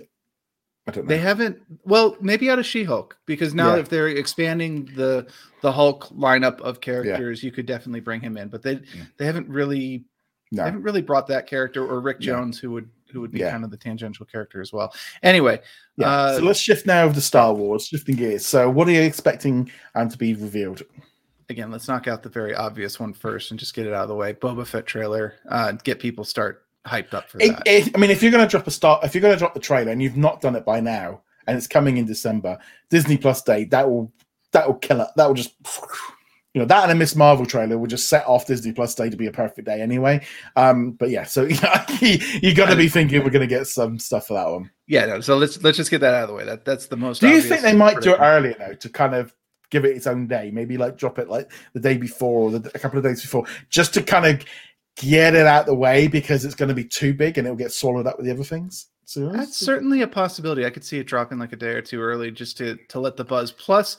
[0.90, 1.60] they haven't.
[1.84, 3.80] Well, maybe out of She-Hulk because now yeah.
[3.80, 5.26] if they're expanding the
[5.62, 7.46] the Hulk lineup of characters, yeah.
[7.46, 8.48] you could definitely bring him in.
[8.48, 9.04] But they yeah.
[9.16, 10.04] they haven't really
[10.52, 10.62] no.
[10.62, 13.64] they haven't really brought that character or Rick Jones who would who would be kind
[13.64, 14.94] of the tangential character as well.
[15.22, 15.60] Anyway.
[16.02, 18.46] Uh, so let's shift now to Star Wars, shifting gears.
[18.46, 20.82] So, what are you expecting um, to be revealed?
[21.50, 24.08] Again, let's knock out the very obvious one first and just get it out of
[24.08, 24.32] the way.
[24.32, 27.62] Boba Fett trailer, uh, get people start hyped up for that.
[27.66, 29.38] It, it, I mean, if you're going to drop a start, if you're going to
[29.38, 32.58] drop the trailer and you've not done it by now, and it's coming in December,
[32.90, 34.12] Disney Plus Day, that will
[34.52, 35.08] that will kill it.
[35.16, 35.54] That will just
[36.54, 39.08] you know that and a Miss Marvel trailer will just set off Disney Plus Day
[39.08, 40.24] to be a perfect day anyway.
[40.56, 41.42] Um, but yeah, so
[42.00, 44.70] you, you got to be thinking we're going to get some stuff for that one.
[44.86, 46.44] Yeah, no, so let's let's just get that out of the way.
[46.44, 47.20] That that's the most.
[47.20, 49.32] Do you think they might do it earlier though to kind of
[49.70, 50.50] give it its own day?
[50.52, 53.44] Maybe like drop it like the day before or the, a couple of days before,
[53.68, 54.44] just to kind of
[54.96, 57.72] get it out the way because it's going to be too big and it'll get
[57.72, 58.86] swallowed up with the other things.
[59.04, 60.64] So that's certainly a possibility.
[60.64, 63.16] I could see it dropping like a day or two early just to to let
[63.16, 63.50] the buzz.
[63.50, 63.96] Plus,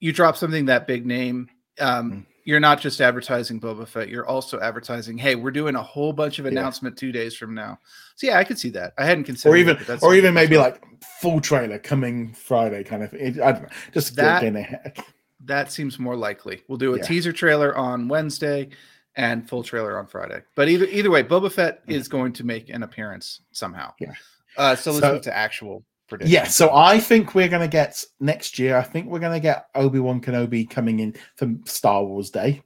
[0.00, 1.48] you drop something that big name.
[1.78, 2.26] Um, mm.
[2.44, 4.08] You're not just advertising Boba Fett.
[4.08, 7.00] You're also advertising, hey, we're doing a whole bunch of announcement yeah.
[7.00, 7.78] two days from now.
[8.16, 8.94] So yeah, I could see that.
[8.96, 10.82] I hadn't considered, or even, it, or even maybe like
[11.20, 13.10] full trailer coming Friday, kind of.
[13.10, 13.40] Thing.
[13.42, 14.96] I don't know, just that.
[15.44, 16.62] That seems more likely.
[16.66, 17.04] We'll do a yeah.
[17.04, 18.70] teaser trailer on Wednesday
[19.18, 20.40] and full trailer on Friday.
[20.54, 23.92] But either either way, Boba Fett is going to make an appearance somehow.
[24.00, 24.12] Yeah.
[24.56, 26.32] Uh, so let's so, move to actual predictions.
[26.32, 26.44] Yeah.
[26.44, 28.78] So I think we're going to get next year.
[28.78, 32.62] I think we're going to get Obi Wan Kenobi coming in for Star Wars Day.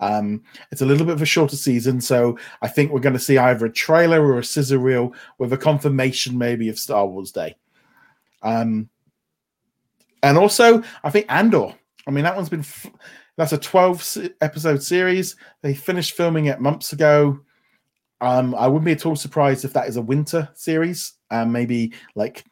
[0.00, 3.20] Um, it's a little bit of a shorter season, so I think we're going to
[3.20, 7.30] see either a trailer or a scissor reel with a confirmation, maybe of Star Wars
[7.30, 7.56] Day.
[8.42, 8.88] Um,
[10.22, 11.74] and also, I think Andor.
[12.06, 12.90] I mean, that one's been f-
[13.36, 15.36] that's a 12 episode series.
[15.62, 17.40] They finished filming it months ago.
[18.20, 21.92] Um, I wouldn't be at all surprised if that is a winter series, um, maybe
[22.14, 22.44] like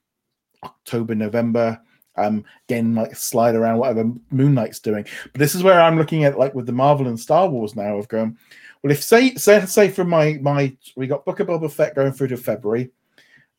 [0.64, 1.80] October, November.
[2.16, 5.06] Um, again, like slide around whatever Moon Knight's doing.
[5.32, 7.96] But this is where I'm looking at like with the Marvel and Star Wars now
[7.96, 8.36] of going,
[8.82, 12.12] well, if say say say from my my we got Book of Boba Fett going
[12.12, 12.90] through to February,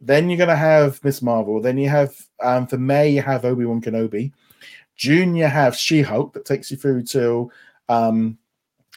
[0.01, 3.65] then you're gonna have Miss Marvel, then you have um for May you have Obi
[3.65, 4.33] Wan Kenobi,
[4.95, 7.51] June you have She Hulk that takes you through till
[7.89, 8.37] um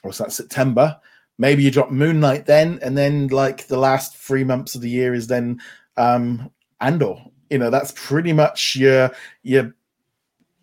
[0.02, 0.98] what's that September.
[1.38, 4.90] Maybe you drop Moon Knight then, and then like the last three months of the
[4.90, 5.60] year is then
[5.96, 7.16] um Andor.
[7.50, 9.10] You know, that's pretty much your
[9.42, 9.74] your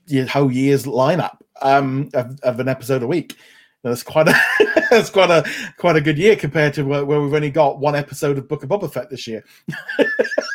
[0.08, 3.38] your whole year's lineup um of, of an episode a week.
[3.84, 4.36] That's quite a
[4.90, 5.44] that's quite a
[5.78, 8.64] quite a good year compared to where, where we've only got one episode of Book
[8.64, 9.44] of Boba Fett this year.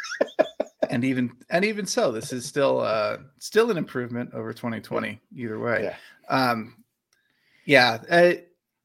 [0.96, 5.58] and even and even so, this is still uh still an improvement over 2020 either
[5.58, 5.90] way.
[5.92, 5.96] Yeah.
[6.34, 6.82] Um,
[7.66, 8.32] yeah, uh,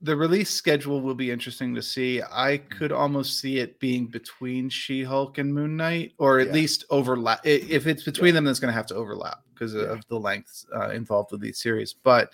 [0.02, 2.22] the release schedule will be interesting to see.
[2.22, 2.70] I Mm.
[2.70, 6.54] could almost see it being between She Hulk and Moon Knight, or at Yeah.
[6.54, 7.40] least overlap.
[7.46, 9.84] If it's between them, then it's going to have to overlap because Yeah.
[9.94, 11.94] of the lengths uh, involved with these series.
[11.94, 12.34] But,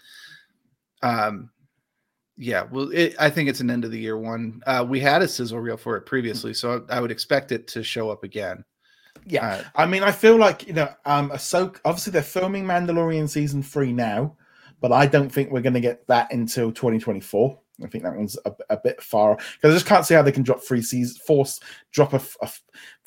[1.03, 1.51] um,
[2.37, 4.63] yeah, well, it, I think it's an end of the year one.
[4.65, 7.83] Uh, we had a sizzle reel for it previously, so I would expect it to
[7.83, 8.63] show up again.
[9.25, 11.79] Yeah, Uh, I mean, I feel like you know, um, Ahsoka.
[11.85, 14.35] Obviously, they're filming Mandalorian season three now,
[14.81, 17.59] but I don't think we're going to get that until 2024.
[17.83, 20.31] I think that one's a, a bit far because I just can't see how they
[20.31, 21.45] can drop three seasons, four,
[21.91, 22.49] drop a, a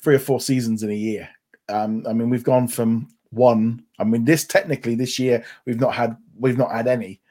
[0.01, 1.29] three or four seasons in a year.
[1.67, 3.83] Um, I mean, we've gone from one.
[3.99, 7.21] I mean, this technically this year we've not had we've not had any.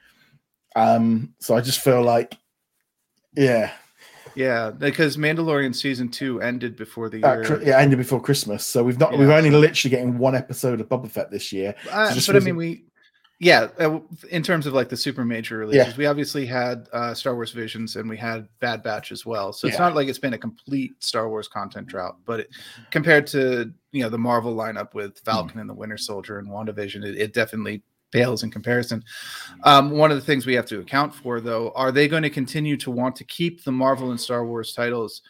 [0.76, 2.36] Um, so I just feel like,
[3.34, 3.72] yeah,
[4.34, 7.62] Yeah, because Mandalorian season two ended before the uh, year.
[7.62, 8.64] yeah, ended before Christmas.
[8.64, 9.18] So we've not Yeah.
[9.18, 11.74] we've only literally getting one episode of Boba Fett this year.
[11.90, 12.84] Uh, So but I mean, we,
[13.38, 15.96] yeah, uh, in terms of like the super major releases, Yeah.
[15.96, 19.52] we obviously had uh, Star Wars Visions and we had Bad Batch as well.
[19.52, 19.84] So it's Yeah.
[19.86, 22.50] not like it's been a complete Star Wars content drought, but it,
[22.90, 27.04] compared to you know the Marvel lineup with Falcon and the Winter Soldier and WandaVision,
[27.04, 29.04] it, it definitely pales in comparison.
[29.64, 32.30] Um, one of the things we have to account for, though, are they going to
[32.30, 35.22] continue to want to keep the Marvel and Star Wars titles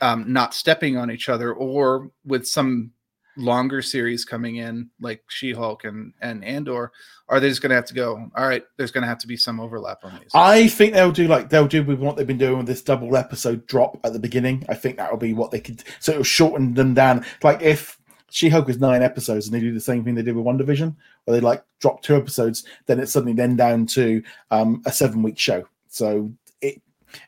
[0.00, 2.92] um, not stepping on each other, or with some
[3.36, 6.92] longer series coming in like She-Hulk and and Andor,
[7.28, 8.28] are they just going to have to go?
[8.36, 10.30] All right, there's going to have to be some overlap on these.
[10.34, 13.16] I think they'll do like they'll do with what they've been doing with this double
[13.16, 14.64] episode drop at the beginning.
[14.68, 15.84] I think that'll be what they could.
[16.00, 17.24] So it'll shorten them down.
[17.42, 17.98] Like if
[18.30, 20.94] She Hulk is nine episodes and they do the same thing they did with WandaVision,
[21.24, 25.22] where they like drop two episodes, then it's suddenly then down to um, a seven
[25.22, 25.66] week show.
[25.88, 26.80] So it.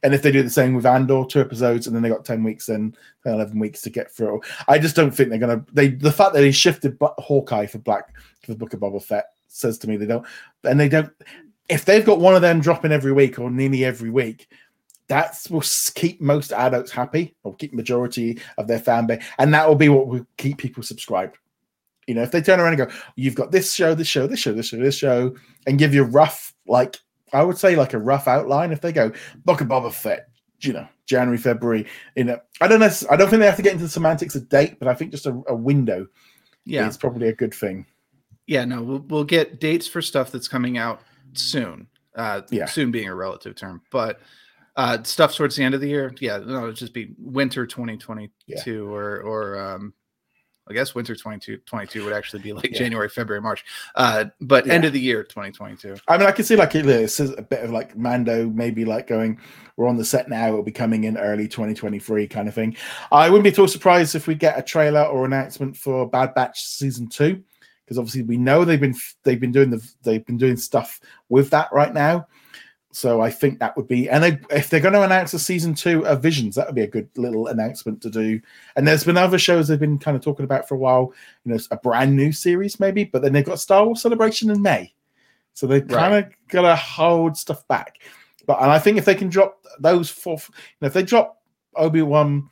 [0.05, 2.45] And if they do the same with Andor, two episodes, and then they got ten
[2.45, 2.95] weeks, then
[3.27, 4.41] eleven weeks to get through.
[4.69, 5.65] I just don't think they're gonna.
[5.73, 9.27] They the fact that they shifted Hawkeye for Black for the Book of Boba Fett
[9.49, 10.25] says to me they don't,
[10.65, 11.13] and they don't
[11.69, 14.49] if they've got one of them dropping every week or nearly every week,
[15.13, 15.63] that will
[15.95, 19.89] keep most adults happy or keep majority of their fan base, and that will be
[19.91, 21.37] what will keep people subscribed.
[22.07, 24.41] You know, if they turn around and go, "You've got this show, this show, this
[24.41, 26.99] show, this show, this show," and give you a rough, like
[27.33, 28.73] I would say, like a rough outline.
[28.73, 29.13] If they go
[29.45, 30.29] Book of Boba Fett,
[30.61, 32.91] you know, January, February, you know, I don't know.
[33.11, 35.11] I don't think they have to get into the semantics of date, but I think
[35.13, 36.07] just a, a window
[36.65, 37.87] yeah, is probably a good thing.
[38.47, 41.01] yeah, no, we'll we'll get dates for stuff that's coming out
[41.35, 41.87] soon.
[42.15, 42.67] Uh, Yeah.
[42.67, 44.21] soon being a relative term, but
[44.77, 48.93] uh, stuff towards the end of the year, yeah, no, it'll just be winter 2022
[48.93, 49.93] or or um,
[50.69, 52.79] I guess winter 22 22 would actually be like Yeah.
[52.79, 53.65] January, February, March.
[53.95, 55.97] Uh, but end of the year 2022.
[56.09, 59.07] I mean, I can see like this is a bit of like Mando, maybe like
[59.07, 59.39] going,
[59.77, 62.77] we're on the set now, it'll be coming in early 2023 kind of thing.
[63.11, 66.35] I wouldn't be at all surprised if we get a trailer or announcement for Bad
[66.35, 67.43] Batch season two,
[67.85, 71.51] because obviously we know they've been they've been doing the they've been doing stuff with
[71.51, 72.27] that right now.
[72.95, 75.75] So I think that would be, and they, if they're going to announce a season
[75.75, 78.39] two of Visions, that would be a good little announcement to do.
[78.77, 81.53] And there's been other shows they've been kind of talking about for a while, you
[81.53, 84.93] know, a brand new series maybe, but then they've got Star Wars Celebration in May.
[85.55, 87.99] So they kind of got to hold stuff back.
[88.47, 91.43] But and I think if they can drop those four, you know, if they drop
[91.77, 92.51] Obi Wan,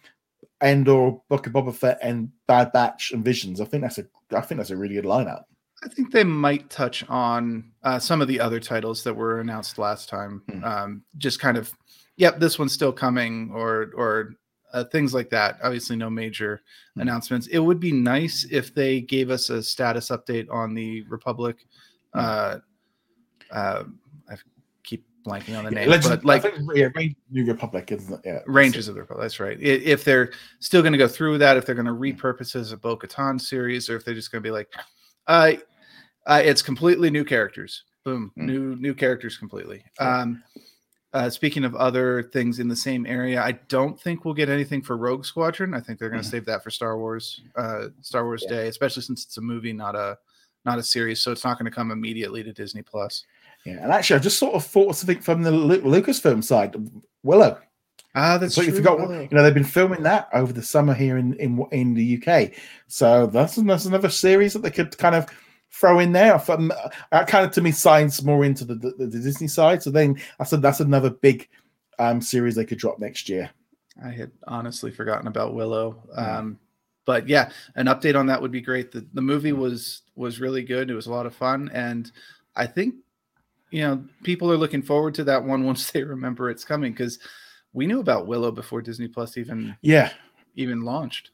[0.62, 4.40] Andor, Book of Boba Fett, and Bad Batch and Visions, I think that's a I
[4.40, 5.44] think that's a really good lineup.
[5.83, 9.79] I think they might touch on uh, some of the other titles that were announced
[9.79, 10.43] last time.
[10.51, 10.64] Hmm.
[10.64, 11.73] Um, just kind of,
[12.16, 14.35] yep, this one's still coming, or or
[14.73, 15.59] uh, things like that.
[15.62, 16.61] Obviously, no major
[16.95, 17.01] Hmm.
[17.03, 17.47] announcements.
[17.49, 21.64] It would be nice if they gave us a status update on the Republic.
[22.14, 22.21] Hmm.
[22.21, 22.59] Uh,
[23.51, 23.85] uh,
[24.31, 24.35] I
[24.85, 27.90] keep blanking on the Yeah, name, Legends- but like yeah, Rangers of the New Republic,
[27.93, 28.21] isn't it?
[28.25, 29.25] Yeah, Rangers of the Republic.
[29.25, 29.59] That's right.
[29.61, 32.73] If they're still going to go through that, if they're going to repurpose it as
[32.73, 34.69] a Bo Katan series, or if they're just going to be like,
[35.27, 35.53] uh,
[36.31, 37.85] uh, it's completely new characters.
[38.05, 38.45] Boom, Mm.
[38.47, 39.85] new new characters completely.
[40.01, 40.21] Yeah.
[40.21, 40.43] Um,
[41.12, 44.81] uh, speaking of other things in the same area, I don't think we'll get anything
[44.81, 45.75] for Rogue Squadron.
[45.75, 46.31] I think they're going to Mhm.
[46.31, 48.51] save that for Star Wars, uh, Star Wars Yeah.
[48.57, 50.19] Day, especially since it's a movie, not a
[50.66, 51.21] not a series.
[51.23, 53.25] So it's not going to come immediately to Disney Plus.
[53.64, 56.77] Yeah, and actually, I just sort of thought something from the Lu- Lucasfilm side.
[57.23, 57.59] Willow.
[58.14, 59.21] Ah, that's So you forgot, Willow.
[59.23, 62.53] you know, they've been filming that over the summer here in in, in the UK.
[62.88, 65.27] So that's, that's another series that they could kind of
[65.72, 66.38] throw in there.
[66.38, 66.72] From,
[67.12, 69.83] that kind of to me signs more into the, the, the Disney side.
[69.83, 71.48] So then I said that's another big
[71.98, 73.50] um, series they could drop next year.
[74.02, 76.02] I had honestly forgotten about Willow.
[76.14, 76.38] Yeah.
[76.38, 76.59] Um,
[77.06, 78.92] but yeah, an update on that would be great.
[78.92, 80.90] The the movie was was really good.
[80.90, 82.11] It was a lot of fun, and
[82.56, 82.94] I think
[83.70, 87.18] you know people are looking forward to that one once they remember it's coming because
[87.72, 90.12] we knew about Willow before Disney Plus even Yeah.
[90.56, 91.30] even launched.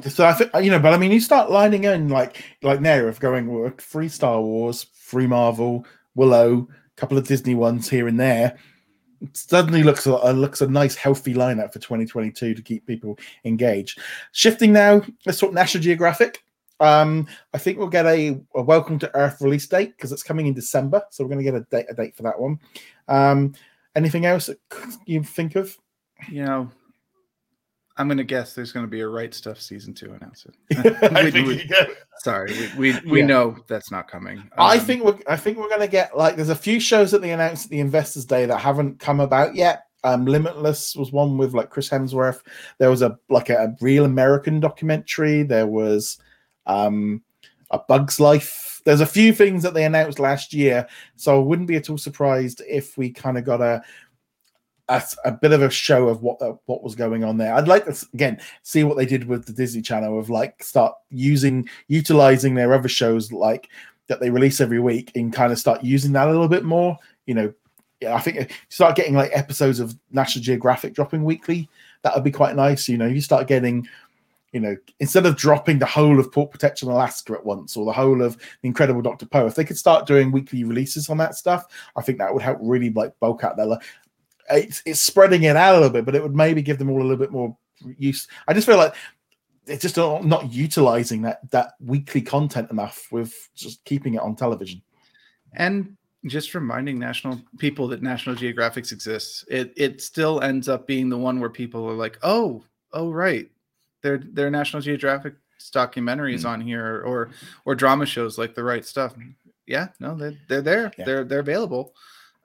[0.00, 3.04] So I think you know, but I mean, you start lining in like like now
[3.04, 8.08] of going well, free Star Wars, free Marvel, Willow, a couple of Disney ones here
[8.08, 8.56] and there.
[9.34, 14.00] Suddenly looks a uh, looks a nice healthy lineup for 2022 to keep people engaged.
[14.32, 16.42] Shifting now, let's talk National Geographic.
[16.80, 20.46] Um, I think we'll get a, a Welcome to Earth release date because it's coming
[20.46, 22.58] in December, so we're going to get a date a date for that one.
[23.08, 23.52] Um,
[23.94, 24.48] anything else
[25.04, 25.76] you think of?
[26.28, 26.70] You know,
[27.96, 30.56] I'm gonna guess there's gonna be a Right Stuff season two announcement.
[31.16, 31.86] I We- think we- go-
[32.20, 33.26] Sorry, we we, we Yeah.
[33.26, 34.42] know that's not coming.
[34.56, 37.20] I Um, think we're I think we're gonna get like there's a few shows that
[37.20, 39.84] they announced at the Investors Day that haven't come about yet.
[40.04, 42.40] Um, Limitless was one with like Chris Hemsworth.
[42.78, 45.42] There was a like a, a real American documentary.
[45.42, 46.18] There was
[46.66, 47.22] um
[47.70, 48.80] a Bug's Life.
[48.84, 51.98] There's a few things that they announced last year, so I wouldn't be at all
[51.98, 53.80] surprised if we kind of got a,
[54.92, 57.54] a a bit of a show of what uh, what was going on there.
[57.54, 60.94] I'd like to again see what they did with the Disney Channel of like start
[61.10, 63.68] using utilizing their other shows like
[64.08, 66.98] that they release every week and kind of start using that a little bit more.
[67.26, 67.54] You know,
[68.00, 71.68] yeah, I think you start getting like episodes of National Geographic dropping weekly.
[72.02, 72.88] That would be quite nice.
[72.88, 73.86] You know, you start getting,
[74.52, 77.92] you know, instead of dropping the whole of Port Protection Alaska at once or the
[77.92, 79.24] whole of the Incredible Dr.
[79.24, 82.42] Poe, if they could start doing weekly releases on that stuff, I think that would
[82.42, 83.78] help really like bulk out their.
[84.52, 86.98] It's, it's spreading it out a little bit, but it would maybe give them all
[87.00, 87.56] a little bit more
[87.98, 88.28] use.
[88.48, 88.94] I just feel like
[89.66, 94.36] it's just not, not utilizing that that weekly content enough with just keeping it on
[94.36, 94.82] television.
[95.54, 99.44] and just reminding national people that National Geographic exists.
[99.48, 102.62] It it still ends up being the one where people are like, oh,
[102.92, 103.50] oh, right,
[104.02, 105.34] their their National Geographic
[105.74, 106.46] documentaries Hmm.
[106.48, 107.30] on here, or
[107.64, 109.14] or drama shows like The Right Stuff.
[109.66, 110.92] Yeah, no, they're they're there.
[110.96, 111.04] Yeah.
[111.04, 111.94] They're they're available.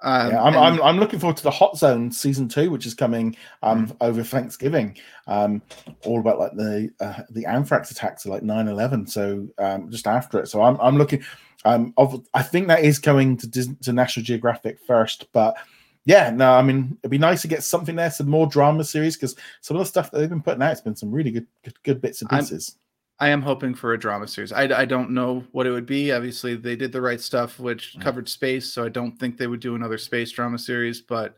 [0.03, 2.85] Um, yeah, I'm, and- I'm, I'm looking forward to the Hot Zone season two, which
[2.85, 4.95] is coming um, over Thanksgiving.
[5.25, 5.61] Um,
[6.05, 9.09] all about like the uh, the anthrax attacks of like 9/11.
[9.09, 11.23] So um, just after it, so I'm I'm looking.
[11.65, 15.57] Um, of I think that is going to Dis- to National Geographic first, but
[16.05, 19.15] yeah, no, I mean it'd be nice to get something there, some more drama series
[19.17, 21.47] because some of the stuff that they've been putting out it's been some really good
[21.63, 22.77] good, good bits and I'm- pieces.
[23.19, 24.51] I am hoping for a drama series.
[24.51, 26.11] I, I don't know what it would be.
[26.11, 28.01] Obviously, they did the right stuff, which Mm.
[28.01, 28.71] covered space.
[28.71, 31.37] So I don't think they would do another space drama series, but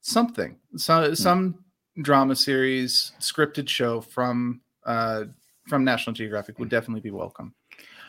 [0.00, 1.64] something, so, some
[2.00, 5.24] drama series, scripted show from uh,
[5.66, 7.54] from National Geographic would definitely be welcome.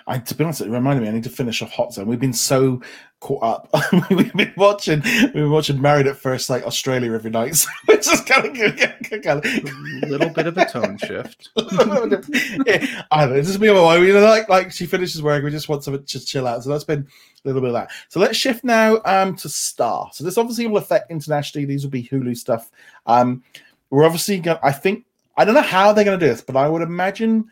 [0.09, 1.07] I, to be honest, it reminded me.
[1.07, 2.07] I need to finish off Hot Zone.
[2.07, 2.81] We've been so
[3.19, 3.69] caught up.
[4.09, 5.01] we've been watching.
[5.03, 9.21] We've been watching Married at First Sight Australia every night, so it's just kind of
[9.21, 11.49] kind A little bit of a tone shift.
[11.57, 13.35] yeah, I don't know.
[13.35, 14.01] It's just me and my wife.
[14.01, 16.63] You know, like like she finishes work, we just want something to chill out.
[16.63, 17.07] So that's been
[17.45, 17.91] a little bit of that.
[18.07, 20.09] So let's shift now um to Star.
[20.11, 21.65] So this obviously will affect internationally.
[21.65, 22.71] These will be Hulu stuff.
[23.05, 23.43] Um,
[23.91, 24.57] we're obviously going.
[24.63, 25.05] I think
[25.37, 27.47] I don't know how they're going to do this, but I would imagine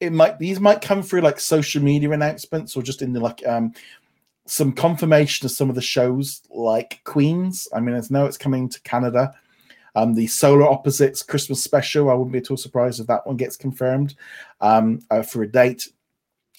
[0.00, 0.38] it might.
[0.38, 3.72] These might come through like social media announcements or just in the like um
[4.46, 7.68] some confirmation of some of the shows like Queens.
[7.74, 9.34] I mean, I know it's coming to Canada.
[9.96, 12.10] Um, the Solar Opposites Christmas special.
[12.10, 14.14] I wouldn't be at all surprised if that one gets confirmed
[14.60, 15.88] um, uh, for a date.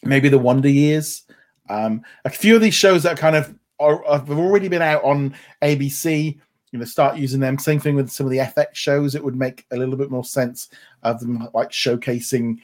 [0.04, 1.24] Maybe the Wonder Years.
[1.70, 5.36] Um, a few of these shows that kind of are have already been out on
[5.62, 6.40] ABC.
[6.72, 7.60] You know, start using them.
[7.60, 9.16] Same thing with some of the FX shows.
[9.16, 10.70] It would make a little bit more sense
[11.04, 12.58] of them like showcasing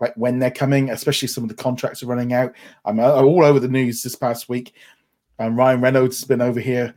[0.00, 2.52] like when they're coming, especially some of the contracts are running out.
[2.84, 4.74] I'm uh, all over the news this past week.
[5.38, 6.94] And Ryan Reynolds has been over here,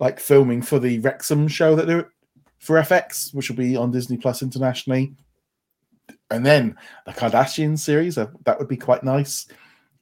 [0.00, 2.10] like filming for the Wrexham show that they're
[2.58, 5.14] for FX, which will be on Disney Plus internationally.
[6.30, 9.46] And then the Kardashian series, uh, that would be quite nice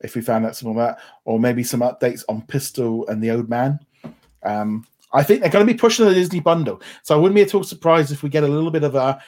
[0.01, 3.31] if we found out some of that, or maybe some updates on Pistol and the
[3.31, 3.79] Old Man.
[4.43, 6.83] Um, I think they're going to be pushing the Disney bundle.
[7.03, 9.21] So I wouldn't be at all surprised if we get a little bit of a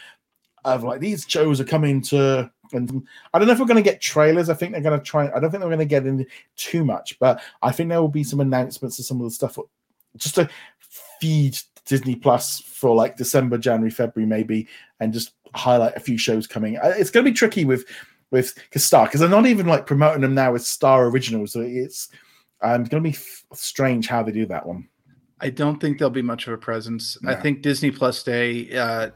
[0.64, 3.90] of like these shows are coming to and I don't know if we're going to
[3.90, 4.48] get trailers.
[4.48, 5.26] I think they're going to try.
[5.28, 8.08] I don't think they're going to get into too much, but I think there will
[8.08, 9.58] be some announcements of some of the stuff
[10.16, 10.48] just to
[11.20, 14.68] feed Disney Plus for like December, January, February, maybe,
[15.00, 16.78] and just highlight a few shows coming.
[16.82, 17.86] It's going to be tricky with
[18.30, 21.52] with because Star because they're not even like promoting them now as Star Originals.
[21.52, 22.08] So it's
[22.62, 24.88] um, going to be f- strange how they do that one.
[25.40, 27.18] I don't think there'll be much of a presence.
[27.22, 27.30] No.
[27.30, 29.10] I think Disney Plus Day, uh,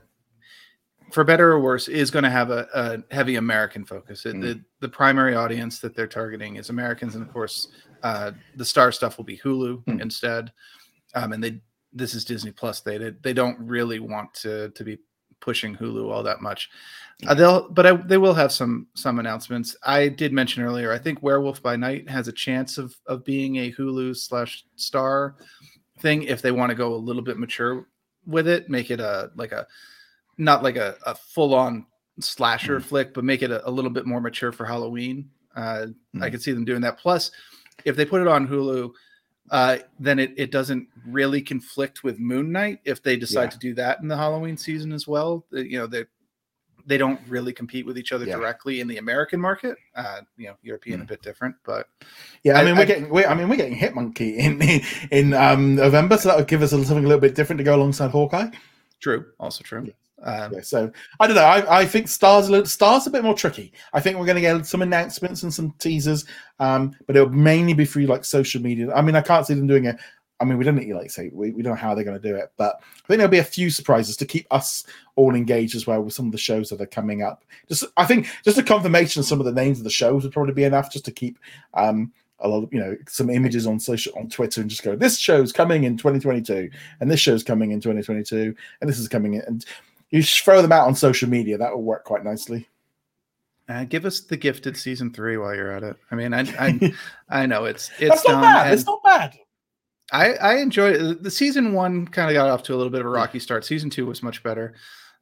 [1.13, 4.27] for better or worse, is going to have a, a, heavy American focus.
[4.27, 4.43] It, mm.
[4.43, 7.69] the, the primary audience that they're targeting is Americans, and of course,
[8.03, 10.01] uh, the star stuff will be Hulu mm.
[10.01, 10.53] instead.
[11.15, 11.61] Um, and they
[11.93, 12.81] this is Disney Plus.
[12.81, 14.99] They they don't really want to to be
[15.41, 16.71] pushing Hulu all that much.
[17.27, 19.77] Uh, they'll, but I, they will have some some announcements.
[19.83, 20.93] I did mention earlier.
[20.93, 25.37] I think Werewolf by Night has a chance of of being a Hulu slash Star
[25.99, 27.87] thing if they want to go a little bit mature
[28.27, 28.71] with it.
[28.71, 29.67] Make it a like a
[30.41, 31.87] not like a, a full on
[32.19, 32.83] slasher mm.
[32.83, 35.31] flick, but make it a, a, little bit more mature for Halloween.
[35.55, 36.23] Uh, mm.
[36.23, 36.99] I could see them doing that.
[36.99, 37.31] Plus,
[37.85, 38.91] if they put it on Hulu,
[39.51, 43.51] uh, then it, it doesn't really conflict with Moon Knight if they decide yeah.
[43.51, 45.45] to do that in the Halloween season as well.
[45.51, 46.05] You know, they
[46.87, 48.37] they don't really compete with each other yeah.
[48.37, 49.77] directly in the American market.
[49.95, 51.05] Uh, you know, European mm.
[51.05, 51.89] a bit different, but
[52.45, 54.63] yeah, I, I mean we're I, getting we're, I mean we're getting Hit Monkey in
[55.11, 57.75] in um, November, so that would give us something a little bit different to go
[57.75, 58.51] alongside Hawkeye.
[59.01, 59.85] True, also true.
[59.87, 59.93] Yeah.
[60.23, 61.43] Um, yeah, so I don't know.
[61.43, 63.73] I, I think stars a little, stars a bit more tricky.
[63.93, 66.27] I think we're going to get some announcements and some teasers,
[66.59, 68.93] um, but it'll mainly be through like social media.
[68.93, 69.97] I mean, I can't see them doing it.
[70.41, 72.29] I mean, we don't need like say we, we don't know how they're going to
[72.29, 74.85] do it, but I think there'll be a few surprises to keep us
[75.17, 77.45] all engaged as well with some of the shows that are coming up.
[77.69, 80.33] Just I think just a confirmation of some of the names of the shows would
[80.33, 81.39] probably be enough just to keep
[81.75, 82.11] um,
[82.41, 85.19] a lot of you know some images on social on Twitter and just go this
[85.19, 89.43] show's coming in 2022 and this show's coming in 2022 and this is coming in
[89.43, 89.67] and
[90.11, 91.57] you throw them out on social media.
[91.59, 92.69] That will work quite nicely.
[93.69, 95.97] Uh, give us the gifted season three while you're at it.
[96.11, 96.95] I mean, I I,
[97.43, 98.73] I know it's it's not bad.
[98.73, 99.39] It's not bad.
[100.13, 101.23] I I enjoyed it.
[101.23, 102.07] the season one.
[102.07, 103.65] Kind of got off to a little bit of a rocky start.
[103.65, 104.75] Season two was much better.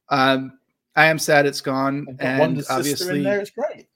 [0.09, 0.59] Um,
[0.97, 3.41] I am sad it's gone, and Wanda's obviously in there.
[3.41, 3.89] It's great.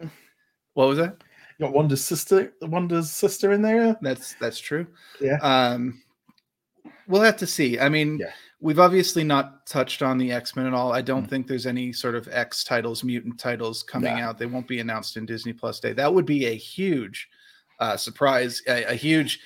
[0.74, 1.16] What was that?
[1.58, 3.96] You got Wanda's sister, Wanda's sister in there.
[4.02, 4.86] That's that's true.
[5.18, 5.38] Yeah.
[5.38, 6.02] Um,
[7.08, 7.78] we'll have to see.
[7.78, 8.32] I mean, yeah
[8.62, 10.92] we've obviously not touched on the X Men at all.
[10.92, 11.28] I don't mm.
[11.28, 14.38] think there's any sort of X titles, mutant titles coming out.
[14.38, 15.92] They won't be announced in Disney Plus Day.
[15.92, 17.28] That would be a huge
[17.80, 19.40] uh, surprise, a, a huge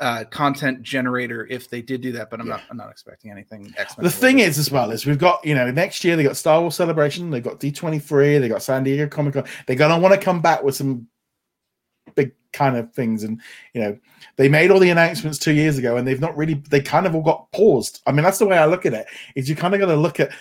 [0.00, 2.30] uh, content generator if they did do that.
[2.30, 2.54] But I'm yeah.
[2.54, 2.62] not.
[2.70, 3.72] I'm not expecting anything.
[3.76, 6.36] X-Men the thing is, as well, is we've got you know next year they got
[6.36, 9.44] Star Wars Celebration, they got D23, they got San Diego Comic Con.
[9.66, 11.06] They're gonna want to come back with some
[12.16, 13.24] big kind of things.
[13.24, 13.40] And
[13.74, 13.98] you know,
[14.36, 16.54] they made all the announcements two years ago, and they've not really.
[16.54, 18.02] They kind of all got paused.
[18.06, 19.06] I mean, that's the way I look at it.
[19.34, 20.32] Is you kind of got to look at,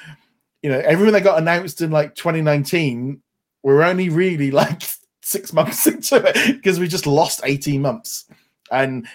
[0.62, 3.22] you know, everything that got announced in like 2019.
[3.64, 4.82] We're only really like
[5.22, 8.26] six months into it because we just lost 18 months.
[8.72, 9.08] And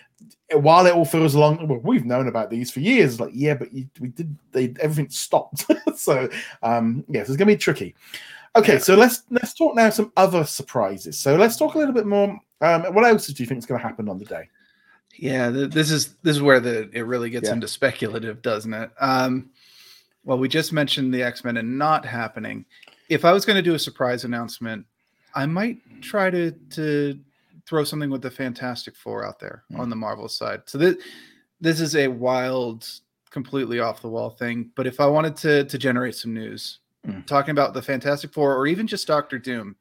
[0.53, 3.21] while it all feels long, well, we've known about these for years.
[3.21, 4.37] Like, yeah, but you, we did.
[4.53, 5.65] They everything stopped.
[5.97, 6.29] so,
[6.63, 7.95] um, yes, it's gonna be tricky.
[8.55, 8.79] Okay, yeah.
[8.79, 11.19] so let's let's talk now some other surprises.
[11.19, 13.81] So let's talk a little bit more um, what else do you think is going
[13.81, 14.49] to happen on the day?
[15.19, 17.55] Yeah, this is this is where the it really gets yeah.
[17.55, 18.91] into speculative, doesn't it?
[19.01, 19.51] Um,
[20.25, 22.65] well, we just mentioned the X Men and not happening.
[23.09, 24.85] If I was going to do a surprise announcement,
[25.35, 27.19] I might try to to
[27.67, 29.79] throw something with the Fantastic Four out there mm.
[29.79, 30.63] on the Marvel side.
[30.67, 30.97] So this
[31.61, 32.89] this is a wild,
[33.31, 34.71] completely off the wall thing.
[34.75, 37.25] But if I wanted to to generate some news, mm.
[37.27, 39.77] talking about the Fantastic Four or even just Doctor Doom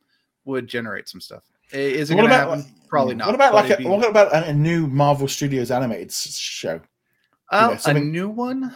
[0.45, 1.43] would generate some stuff.
[1.71, 2.65] Is it going to happen?
[2.87, 3.27] Probably not.
[3.27, 3.85] What about like a, be...
[3.85, 6.79] what about a, new Marvel Studios animated show?
[7.51, 8.73] Oh, you know, a new one,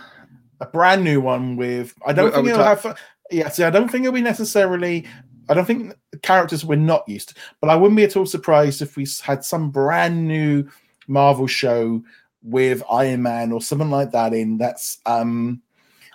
[0.59, 1.93] a brand new one with.
[2.05, 2.99] I don't think it'll talk- have.
[3.31, 5.05] Yeah, see, I don't think it'll be necessarily.
[5.47, 8.81] I don't think characters we're not used to, but I wouldn't be at all surprised
[8.81, 10.67] if we had some brand new
[11.07, 12.03] Marvel show
[12.43, 14.57] with Iron Man or something like that in.
[14.57, 15.61] That's um,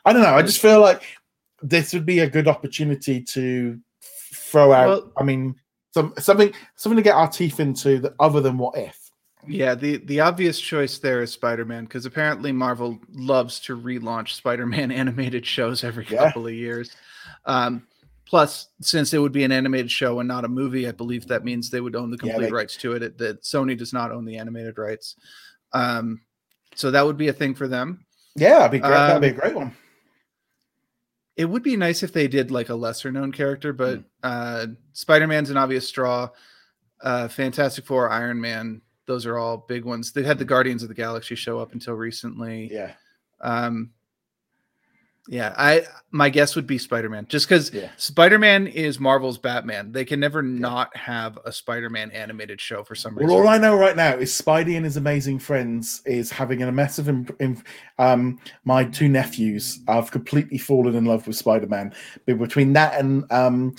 [0.05, 0.35] I don't know.
[0.35, 1.03] I just feel like
[1.63, 4.89] this would be a good opportunity to throw out.
[4.89, 5.57] Well, I mean,
[5.95, 9.11] some something something to get our teeth into that other than what if.
[9.47, 14.91] Yeah, the the obvious choice there is Spider-Man because apparently Marvel loves to relaunch Spider-Man
[14.91, 16.27] animated shows every yeah.
[16.27, 16.91] couple of years.
[17.45, 17.87] Um,
[18.27, 21.45] plus, since it would be an animated show and not a movie, I believe that
[21.45, 22.53] means they would own the complete yeah, they...
[22.53, 23.17] rights to it.
[23.19, 25.15] That Sony does not own the animated rights.
[25.73, 26.23] Um,
[26.75, 28.05] so that would be a thing for them.
[28.35, 28.93] Yeah, that'd be great.
[28.93, 29.77] Um, that'd be a um, great one.
[31.37, 34.05] It would be nice if they did like a lesser known character, but mm.
[34.23, 36.29] uh, Spider Man's an obvious straw.
[37.03, 40.13] Uh, Fantastic Four, Iron Man, those are all big ones.
[40.13, 42.71] They had the Guardians of the Galaxy show up until recently.
[42.73, 42.93] Yeah.
[43.41, 43.91] Um,
[45.29, 47.89] yeah, I my guess would be Spider Man, just because Yeah.
[47.97, 49.91] Spider Man is Marvel's Batman.
[49.91, 53.29] They can never not have a Spider Man animated show for some reason.
[53.31, 56.71] Well, all I know right now is Spidey and his amazing friends is having a
[56.71, 57.09] massive.
[57.09, 57.67] Imp- imp-
[57.99, 61.95] um, my two nephews have completely fallen in love with Spider Man.
[62.27, 63.75] But between that and um,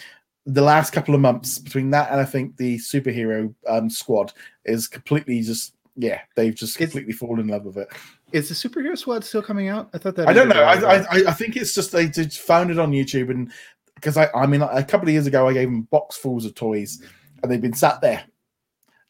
[0.46, 4.34] the last couple of months, between that and I think the superhero um, squad
[4.66, 7.88] is completely just yeah, they've just It's- completely fallen in love with it.
[8.36, 9.90] Is the superhero squad still coming out?
[9.94, 10.62] I thought that I don't know.
[10.62, 10.76] I.
[10.76, 13.50] I I think it's just they just found it on YouTube and
[13.96, 17.02] because I I mean a couple of years ago I gave them boxfuls of toys
[17.42, 18.26] and they've been sat there.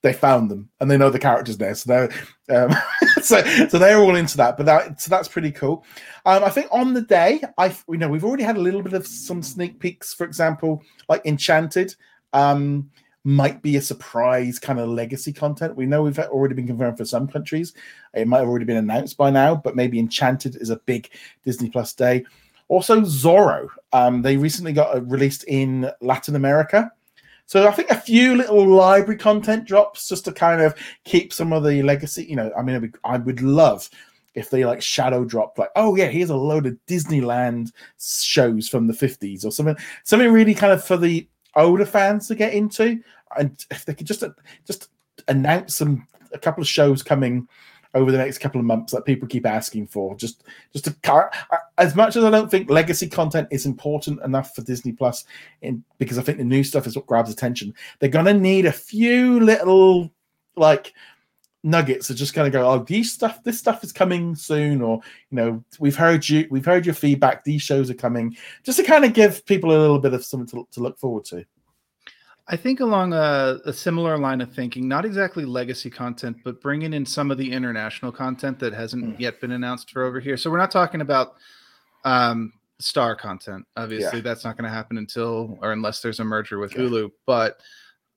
[0.04, 2.08] They found them and they know the characters there, so
[2.48, 2.72] they're um,
[3.24, 4.58] so so they're all into that.
[4.58, 5.84] But that so that's pretty cool.
[6.28, 8.94] Um, I think on the day I you know we've already had a little bit
[8.94, 10.14] of some sneak peeks.
[10.14, 11.96] For example, like Enchanted.
[12.32, 12.92] Um,
[13.26, 15.76] might be a surprise kind of legacy content.
[15.76, 17.74] We know we've already been confirmed for some countries.
[18.14, 21.10] It might have already been announced by now, but maybe Enchanted is a big
[21.44, 22.24] Disney Plus day.
[22.68, 23.68] Also, Zorro.
[23.94, 26.92] Um, they recently got uh, released in Latin America.
[27.48, 31.52] So I think a few little library content drops just to kind of keep some
[31.52, 32.26] of the legacy.
[32.26, 33.90] You know, I mean, I would love
[34.36, 38.86] if they like shadow drop, like, oh yeah, here's a load of Disneyland shows from
[38.86, 43.02] the 50s or something, something really kind of for the older fans to get into.
[43.38, 44.24] And if they could just
[44.66, 44.90] just
[45.28, 47.48] announce some a couple of shows coming
[47.94, 51.30] over the next couple of months that people keep asking for, just just to
[51.78, 55.26] as much as I don't think legacy content is important enough for Disney Plus,
[55.62, 57.74] in because I think the new stuff is what grabs attention.
[58.00, 60.12] They're gonna need a few little
[60.58, 60.94] like
[61.66, 65.02] nuggets are just going to go oh these stuff this stuff is coming soon or
[65.32, 68.84] you know we've heard you we've heard your feedback these shows are coming just to
[68.84, 71.44] kind of give people a little bit of something to, to look forward to
[72.48, 76.94] I think along a, a similar line of thinking, not exactly legacy content, but bringing
[76.94, 79.20] in some of the international content that hasn't Mm.
[79.20, 80.38] yet been announced for over here.
[80.38, 81.36] So we're not talking about
[82.04, 83.66] um, star content.
[83.78, 84.24] Obviously, yeah.
[84.24, 86.82] that's not going to happen until or unless there's a merger with Yeah.
[86.82, 87.12] Hulu.
[87.26, 87.60] But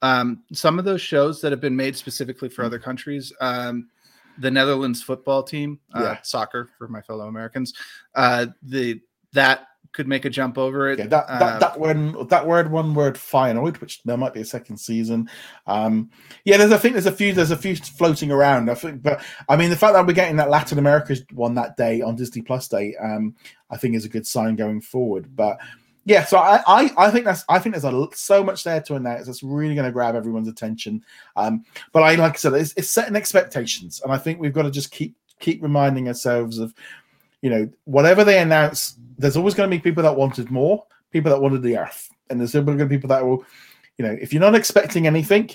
[0.02, 2.66] um, some of those shows that have been made specifically for Mm.
[2.66, 3.88] other countries, um,
[4.36, 7.72] the Netherlands football team, uh, soccer for my fellow Americans,
[8.14, 9.00] uh, the
[9.32, 9.68] that
[9.98, 10.96] could make a jump over it.
[11.00, 14.40] yeah that Uh, that, that word that word one word Feyenoord, which there might be
[14.40, 15.28] a second season
[15.66, 16.08] um
[16.44, 19.20] yeah there's i think there's a few there's a few floating around i think but
[19.48, 22.40] i mean the fact that we're getting that latin america one that day on disney
[22.40, 23.34] plus day um
[23.70, 25.58] i think is a good sign going forward but
[26.04, 28.94] yeah so i i, I think that's i think there's a, so much there to
[28.94, 32.72] announce that's really going to grab everyone's attention um but i like i said it's,
[32.76, 36.72] it's setting expectations and i think we've got to just keep keep reminding ourselves of
[37.42, 41.30] you know whatever they announce there's always going to be people that wanted more people
[41.30, 42.10] that wanted the earth.
[42.30, 43.44] And there's going to be people that will
[43.96, 45.50] you know if you're not expecting anything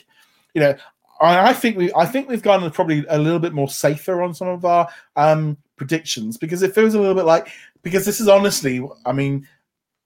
[0.54, 0.76] you know
[1.22, 4.34] I, I think we I think we've gone probably a little bit more safer on
[4.34, 6.38] some of our um predictions.
[6.38, 7.48] Because it feels a little bit like
[7.82, 9.48] because this is honestly I mean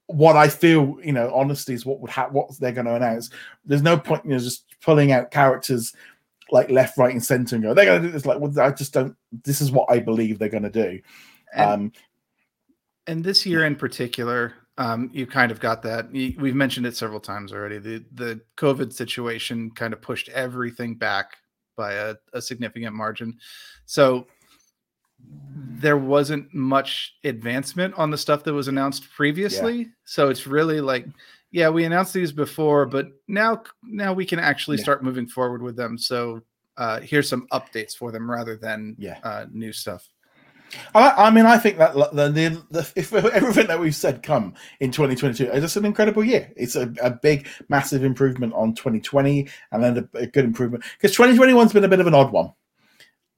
[0.07, 3.30] what I feel you know honestly is what would ha- what they're going to announce.
[3.65, 5.93] There's no point you know just pulling out characters
[6.49, 8.71] like left right and center and go they're going to do this like well, I
[8.71, 11.01] just don't this is what I believe they're going to do
[11.54, 11.91] And- um
[13.10, 16.12] and this year in particular, um, you kind of got that.
[16.12, 17.78] We've mentioned it several times already.
[17.78, 21.38] The the COVID situation kind of pushed everything back
[21.78, 23.38] by a, a significant margin.
[23.86, 24.28] So
[25.80, 29.89] there wasn't much advancement on the stuff that was announced previously.
[30.04, 31.08] So it's really like,
[31.52, 34.84] yeah, we announced these before, but now now we can actually Yeah.
[34.84, 35.98] start moving forward with them.
[35.98, 36.41] So
[36.78, 39.18] uh, here's some updates for them rather than Yeah.
[39.24, 40.08] uh, new stuff.
[40.93, 44.53] I, I mean, I think that the, the, the if everything that we've said come
[44.80, 46.51] in 2022 is just an incredible year.
[46.55, 51.15] It's a, a big, massive improvement on 2020, and then a, a good improvement because
[51.15, 52.51] 2021's been a bit of an odd one.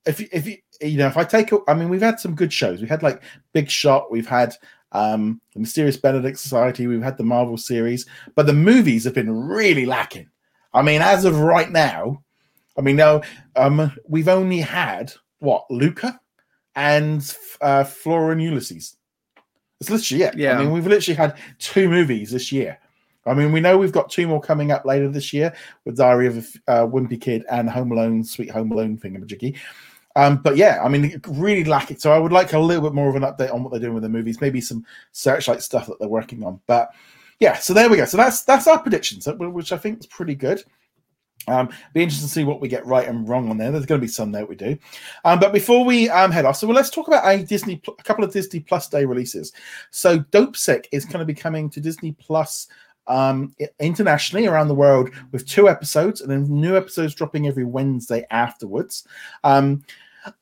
[0.06, 2.82] If if you you know if I take, I mean, we've had some good shows.
[2.82, 3.22] We had like
[3.54, 4.12] Big Shot.
[4.12, 4.56] We've had
[4.92, 6.88] um the Mysterious Benedict Society.
[6.88, 8.06] We've had the Marvel series,
[8.36, 10.30] but the movies have been really lacking.
[10.74, 12.24] I mean, as of right now,
[12.78, 13.22] I mean, no,
[13.56, 16.20] um, we've only had what Luca
[16.80, 18.96] and uh, Flora and Ulysses.
[19.82, 20.38] It's literally it.
[20.38, 20.58] Yeah.
[20.58, 22.80] I mean, we've literally had two movies this year.
[23.26, 25.54] I mean, we know we've got two more coming up later this year
[25.84, 29.58] with Diary of a uh, Wimpy Kid and Home Alone, Sweet Home Alone thingamajiggy.
[30.16, 32.00] Um, but yeah, I mean, really lacking.
[32.00, 33.94] So I would like a little bit more of an update on what they're doing
[33.94, 36.62] with the movies, maybe some searchlight stuff that they're working on.
[36.66, 36.92] But
[37.40, 38.06] yeah, so there we go.
[38.06, 40.64] So that's that's our predictions, which I think is pretty good.
[41.48, 43.72] Um, be interesting to see what we get right and wrong on there.
[43.72, 44.78] There's going to be some that we do.
[45.26, 48.04] Um, but before we um, head off, so well, let's talk about a Disney, a
[48.04, 49.54] couple of Disney Plus Day releases.
[49.90, 52.68] So Dopesick is going to be coming to Disney Plus
[53.08, 58.26] um, internationally around the world with two episodes, and then new episodes dropping every Wednesday
[58.30, 59.08] afterwards.
[59.44, 59.84] Um,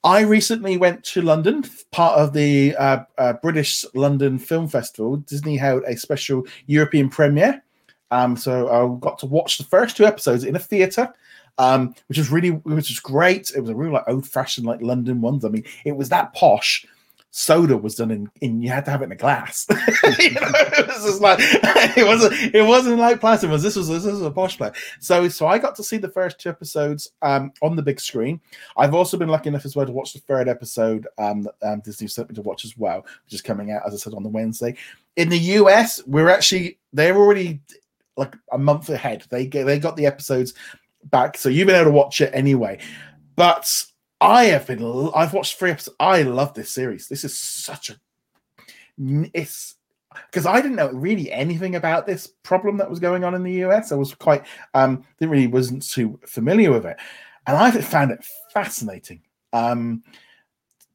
[0.04, 5.18] I recently went to London, part of the uh, uh, British London Film Festival.
[5.18, 7.64] Disney held a special European premiere.
[8.12, 11.14] Um, so I got to watch the first two episodes in a theatre,
[11.58, 13.52] um, which was really, which was great.
[13.56, 15.44] It was a really like old-fashioned like London ones.
[15.44, 16.86] I mean, it was that posh
[17.32, 19.68] soda was done in, in you had to have it in a glass.
[19.70, 23.50] you know, it was just like it wasn't it wasn't like plastic.
[23.50, 24.72] Was this was this was a posh play.
[25.00, 28.42] So so I got to see the first two episodes um, on the big screen.
[28.76, 31.80] I've also been lucky enough as well to watch the third episode um, that um,
[31.82, 34.24] Disney sent me to watch as well, which is coming out as I said on
[34.24, 34.76] the Wednesday.
[35.16, 37.62] In the US, we're actually they're already
[38.18, 39.24] like a month ahead.
[39.30, 40.54] They get they got the episodes
[41.06, 42.80] back, so you've been able to watch it anyway.
[43.36, 43.70] But
[44.20, 45.12] I have been.
[45.16, 45.96] I've watched three episodes.
[46.00, 47.08] I love this series.
[47.08, 48.00] This is such a.
[49.34, 49.76] It's
[50.26, 53.66] because I didn't know really anything about this problem that was going on in the
[53.66, 53.92] US.
[53.92, 56.98] I was quite um didn't really wasn't too familiar with it,
[57.46, 59.22] and I found it fascinating.
[59.54, 60.04] Um,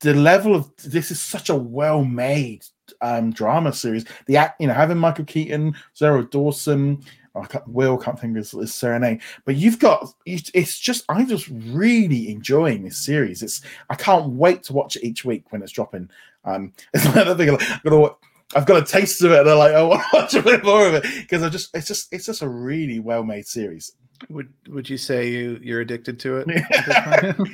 [0.01, 2.64] the level of this is such a well made
[3.01, 4.05] um drama series.
[4.26, 7.03] The act, you know, having Michael Keaton, Rosario Dawson,
[7.34, 11.26] I can't, Will can't think of his, his surname, but you've got it's just I'm
[11.26, 13.43] just really enjoying this series.
[13.43, 16.11] It's I can't wait to watch it each week when it's dropping.
[16.45, 17.51] Um, it's another thing.
[17.51, 18.11] I'm gonna
[18.55, 20.64] I've got a taste of it, and I'm like, I want to watch a bit
[20.64, 23.93] more of it because I just it's just it's just a really well made series.
[24.28, 26.49] Would Would you say you you're addicted to it?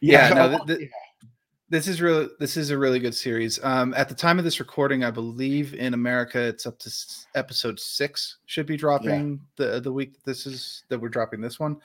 [0.00, 0.90] yeah, yeah, no, th- th-
[1.68, 3.62] this is really this is a really good series.
[3.62, 7.26] Um, at the time of this recording, I believe in America it's up to s-
[7.34, 8.38] episode six.
[8.46, 9.66] Should be dropping yeah.
[9.66, 11.76] the the week that this is that we're dropping this one.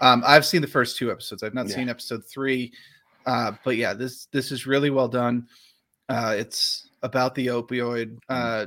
[0.00, 1.42] Um, I've seen the first two episodes.
[1.42, 1.74] I've not yeah.
[1.74, 2.72] seen episode three,
[3.26, 5.48] uh, but yeah, this this is really well done.
[6.08, 8.30] Uh, it's about the opioid mm-hmm.
[8.30, 8.66] uh,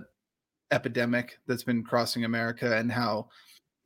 [0.71, 3.29] epidemic that's been crossing America and how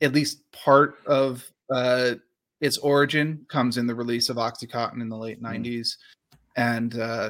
[0.01, 2.15] at least part of uh,
[2.59, 5.63] its origin comes in the release of OxyContin in the late mm.
[5.63, 5.97] 90s
[6.55, 7.29] and uh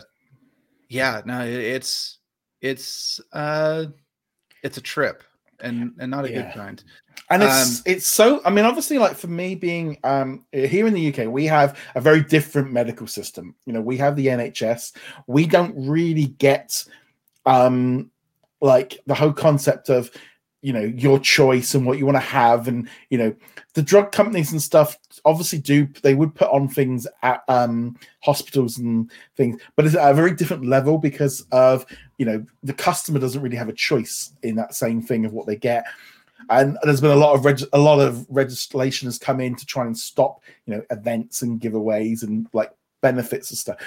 [0.90, 2.20] yeah no it's
[2.62, 3.86] it's uh
[4.64, 5.24] it's a trip
[5.60, 6.44] and and not a yeah.
[6.44, 6.84] good kind.
[7.30, 10.94] And it's um, it's so i mean obviously like for me being um here in
[10.94, 13.56] the uk we have a very different medical system.
[13.66, 14.94] You know we have the nhs
[15.28, 16.84] we don't really get
[17.46, 18.12] um
[18.60, 20.12] like the whole concept of
[20.62, 23.34] you know your choice and what you want to have and you know
[23.74, 28.78] the drug companies and stuff obviously do they would put on things at um hospitals
[28.78, 31.86] and things but it's at a very different level because of
[32.22, 35.48] you know the customer doesn't really have a choice in that same thing of what
[35.48, 35.84] they get.
[36.50, 39.66] And there's been a lot of reg- a lot of legislation has come in to
[39.66, 43.78] try and stop you know events and giveaways and like benefits and stuff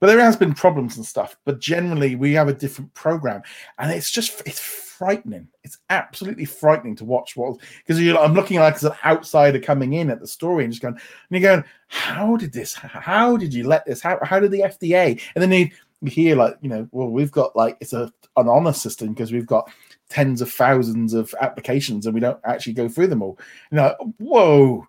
[0.00, 3.42] but there has been problems and stuff but generally we have a different program.
[3.78, 5.48] And it's just it's frightening.
[5.62, 10.10] It's absolutely frightening to watch what because i'm looking like as an outsider coming in
[10.10, 13.66] at the story and just going and you're going how did this how did you
[13.66, 15.70] let this how, how did the fda and then you,
[16.02, 19.32] you hear like you know well we've got like it's a an honor system because
[19.32, 19.70] we've got
[20.08, 23.38] tens of thousands of applications and we don't actually go through them all.
[23.70, 24.86] You know whoa.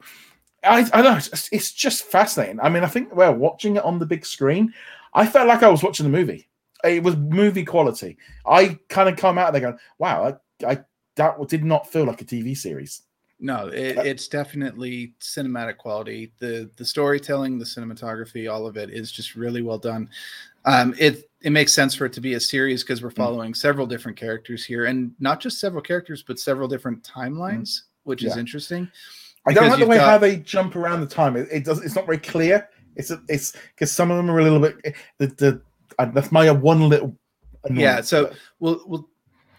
[0.62, 2.60] I, I know it's, it's just fascinating.
[2.60, 4.74] I mean, I think well, watching it on the big screen,
[5.14, 6.48] I felt like I was watching a movie.
[6.84, 8.18] It was movie quality.
[8.46, 10.80] I kind of come out of there going, "Wow, I, I
[11.16, 13.02] that did not feel like a TV series."
[13.42, 16.32] No, it, uh, it's definitely cinematic quality.
[16.40, 20.10] the The storytelling, the cinematography, all of it is just really well done.
[20.66, 23.18] Um, it it makes sense for it to be a series because we're mm.
[23.18, 23.58] following mm.
[23.58, 27.82] several different characters here, and not just several characters, but several different timelines, mm.
[28.04, 28.30] which yeah.
[28.30, 28.90] is interesting.
[29.48, 30.10] I don't like the way got...
[30.10, 31.38] how they jump around the time.
[31.38, 31.82] It, it does.
[31.82, 32.70] It's not very clear.
[32.96, 34.96] It's a, it's because some of them are a little bit.
[35.18, 35.62] The the
[35.98, 37.16] uh, that's my one little.
[37.72, 38.02] Yeah.
[38.02, 39.10] So we'll we'll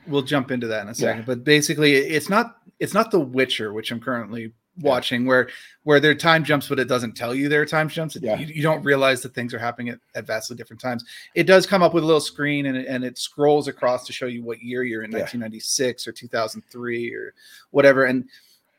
[0.06, 1.20] we'll jump into that in a second.
[1.20, 1.26] Yeah.
[1.26, 5.28] But basically, it's not it's not The Witcher, which I'm currently watching, yeah.
[5.28, 5.48] where
[5.84, 8.16] where there are time jumps, but it doesn't tell you there are time jumps.
[8.20, 8.38] Yeah.
[8.38, 11.04] You, you, don't realize that things are happening at, at, vastly different times.
[11.34, 14.12] It does come up with a little screen and it, and it scrolls across to
[14.12, 15.18] show you what year you're in, yeah.
[15.18, 17.34] 1996 or 2003 or
[17.70, 18.04] whatever.
[18.04, 18.28] And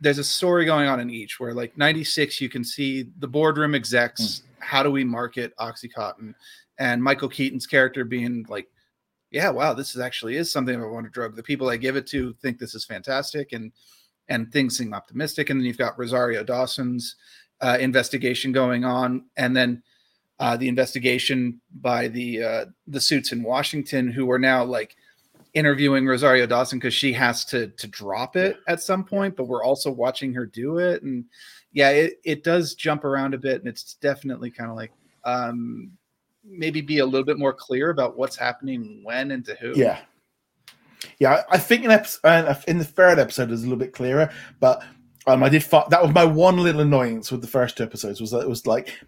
[0.02, 3.76] there's a story going on in each where like 96 you can see the boardroom
[3.76, 4.42] execs mm.
[4.60, 6.34] how do we market oxycontin?
[6.80, 8.68] And michael keaton's character being like
[9.30, 11.36] yeah wow this is actually is something i want to drug.
[11.36, 13.72] The people i give it to think this is fantastic and
[14.28, 15.50] and things seem optimistic.
[15.50, 17.16] And then you've got rosario dawson's
[17.60, 19.26] uh, investigation going on.
[19.38, 19.84] And then
[20.40, 24.96] uh, the investigation by the uh, the suits in washington who are now like
[25.54, 29.64] interviewing Rosario Dawson because she has to to drop it at some point, but we're
[29.64, 31.04] also watching her do it.
[31.04, 31.26] And
[31.74, 34.92] yeah, it, it does jump around a bit, and it's definitely kind of like
[35.24, 35.92] um
[36.44, 39.74] maybe be a little bit more clear about what's happening when and to who.
[39.76, 40.00] Yeah.
[41.20, 44.84] Yeah, I think in episode, in the third episode is a little bit clearer, but
[45.28, 45.64] um, I did.
[45.64, 48.50] Fi- that was my one little annoyance with the first two episodes was that it
[48.50, 49.00] was like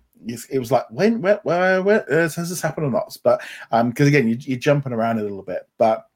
[0.50, 3.16] it was like when where where, where uh, has this happened or not?
[3.24, 3.42] But
[3.72, 6.08] um, because again, you, you're jumping around a little bit, but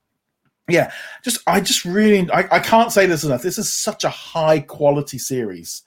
[0.67, 0.91] yeah,
[1.23, 3.41] just I just really I, I can't say this enough.
[3.41, 5.83] This is such a high quality series.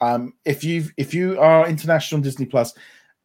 [0.00, 2.72] Um, if you if you are international Disney Plus,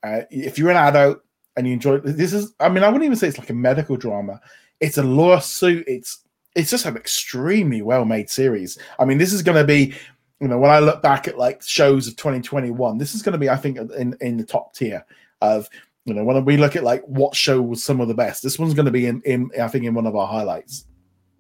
[0.03, 1.20] uh, if you're an adult
[1.55, 3.97] and you enjoy this is I mean I wouldn't even say it's like a medical
[3.97, 4.41] drama.
[4.80, 5.86] It's a lawsuit.
[5.88, 6.20] It's
[6.55, 8.78] it's just an extremely well made series.
[8.99, 9.95] I mean, this is going to be
[10.39, 13.39] you know, when I look back at like shows of 2021, this is going to
[13.39, 15.05] be, I think, in in the top tier
[15.41, 15.70] of
[16.08, 18.41] you know when we look at like what show was some of the best.
[18.41, 20.86] This one's going to be in, in I think, in one of our highlights.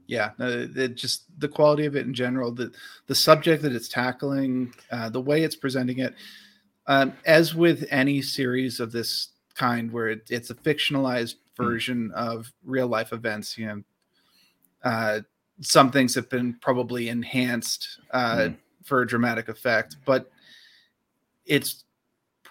[0.05, 2.71] Yeah, uh, it just the quality of it in general, the
[3.07, 6.13] the subject that it's tackling, uh, the way it's presenting it.
[6.85, 11.63] Um, as with any series of this kind, where it, it's a fictionalized hmm.
[11.63, 12.13] version mm.
[12.13, 13.83] of real life events, you know,
[14.83, 15.19] uh,
[15.59, 17.99] some things have been probably enhanced.
[18.13, 18.55] Mm
[18.87, 20.31] for a dramatic effect, but
[21.45, 21.83] it's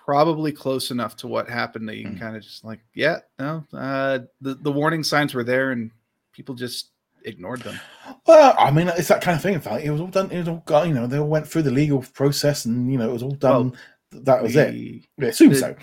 [0.06, 2.20] probably close enough to what happened that you can mm.
[2.20, 5.90] kind of just like, yeah, no, uh, the the warning signs were there and
[6.32, 6.92] people just
[7.24, 7.78] ignored them.
[8.24, 9.54] Well, I mean, it's that kind of thing.
[9.54, 10.30] In fact, it was all done.
[10.30, 11.08] It was all gone, you know.
[11.08, 13.70] They all went through the legal process, and you know, it was all done.
[14.12, 15.04] Well, that was we, it.
[15.18, 15.74] Yeah, assume so.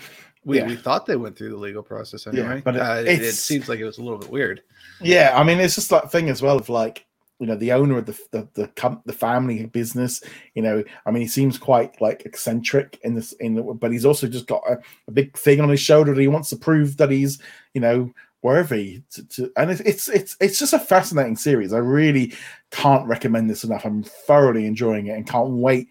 [0.46, 0.66] We, yeah.
[0.66, 3.32] we thought they went through the legal process anyway, yeah, but it, uh, it, it
[3.32, 4.62] seems like it was a little bit weird.
[5.00, 7.06] Yeah, I mean, it's just that thing as well of like
[7.40, 10.22] you know the owner of the the the, com- the family business
[10.54, 14.04] you know i mean he seems quite like eccentric in this in the, but he's
[14.04, 14.78] also just got a,
[15.08, 17.40] a, big thing on his shoulder that he wants to prove that he's
[17.74, 18.12] you know
[18.44, 21.72] worthy to, to and it's, it's it's it's just a fascinating series.
[21.72, 22.34] I really
[22.70, 23.86] can't recommend this enough.
[23.86, 25.88] I'm thoroughly enjoying it and can't wait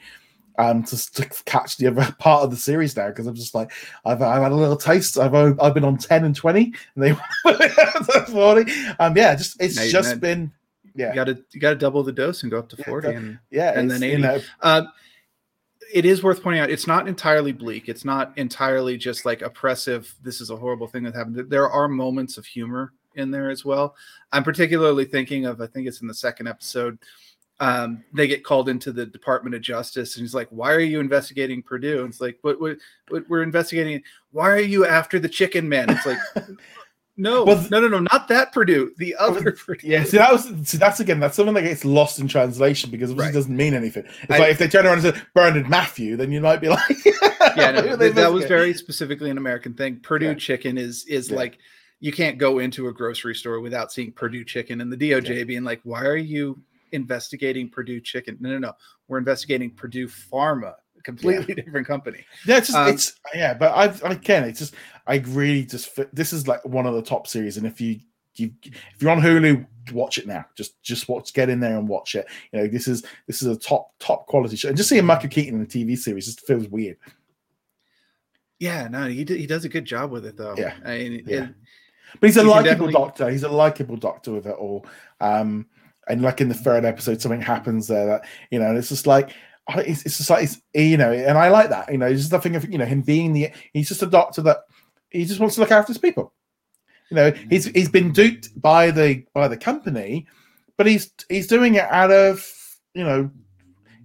[0.59, 3.71] um to, to catch the other part of the series now because i'm just like
[4.05, 5.17] I've, I've had a little taste.
[5.17, 7.13] I've i've been on 10 and 20 and they
[8.31, 10.51] 40 um yeah just it's no, just been
[10.95, 13.09] yeah, you got to you got to double the dose and go up to forty,
[13.09, 14.13] yeah, and yeah, and then eighty.
[14.13, 14.83] You know, uh,
[15.93, 17.89] it is worth pointing out it's not entirely bleak.
[17.89, 20.13] It's not entirely just like oppressive.
[20.23, 21.49] This is a horrible thing that happened.
[21.49, 23.95] There are moments of humor in there as well.
[24.31, 26.97] I'm particularly thinking of I think it's in the second episode.
[27.59, 30.99] Um, they get called into the Department of Justice, and he's like, "Why are you
[30.99, 32.77] investigating Purdue?" And it's like, "But what,
[33.09, 34.01] what, we're investigating?
[34.31, 36.17] Why are you after the Chicken Man?" It's like,
[37.15, 38.91] No, well, no, no, no, not that Purdue.
[38.97, 39.87] The oh, other Purdue.
[39.87, 43.11] Yeah, see, that was see, that's again that's something that gets lost in translation because
[43.11, 43.31] it right.
[43.31, 44.05] doesn't mean anything.
[44.23, 46.69] It's I, like if they turn around and say Bernard Matthew, then you might be
[46.69, 47.05] like,
[47.55, 49.99] yeah, no, that, that was very specifically an American thing.
[50.01, 50.33] Perdue yeah.
[50.33, 51.37] chicken is is yeah.
[51.37, 51.59] like
[51.99, 55.43] you can't go into a grocery store without seeing Perdue chicken and the DOJ yeah.
[55.43, 56.59] being like, why are you
[56.93, 58.37] investigating Perdue chicken?
[58.39, 58.73] No, no, no,
[59.07, 60.73] we're investigating Purdue Pharma
[61.03, 61.63] completely yeah.
[61.63, 62.25] different company.
[62.45, 64.75] Yeah, it's just, um, it's yeah, but I I can it's just
[65.07, 67.99] I really just this is like one of the top series, and if you
[68.35, 70.45] you if you're on Hulu, watch it now.
[70.55, 72.27] Just just watch, get in there and watch it.
[72.51, 75.29] You know, this is this is a top top quality show, and just seeing Michael
[75.29, 76.97] Keaton in a TV series just feels weird.
[78.59, 80.55] Yeah, no, he he does a good job with it though.
[80.57, 81.43] Yeah, I mean, yeah.
[81.43, 81.49] It,
[82.19, 82.93] but he's a likable definitely...
[82.93, 83.29] doctor.
[83.29, 84.85] He's a likable doctor with it all.
[85.19, 85.65] Um,
[86.07, 89.31] and like in the third episode, something happens there that you know, it's just like
[89.69, 91.91] it's, it's just like it's, you know, and I like that.
[91.91, 94.07] You know, it's just the thing of you know him being the he's just a
[94.07, 94.59] doctor that
[95.09, 96.33] he just wants to look after his people.
[97.09, 98.13] You know, he's he's been mm.
[98.13, 100.27] duped by the by the company,
[100.77, 102.49] but he's he's doing it out of
[102.93, 103.29] you know,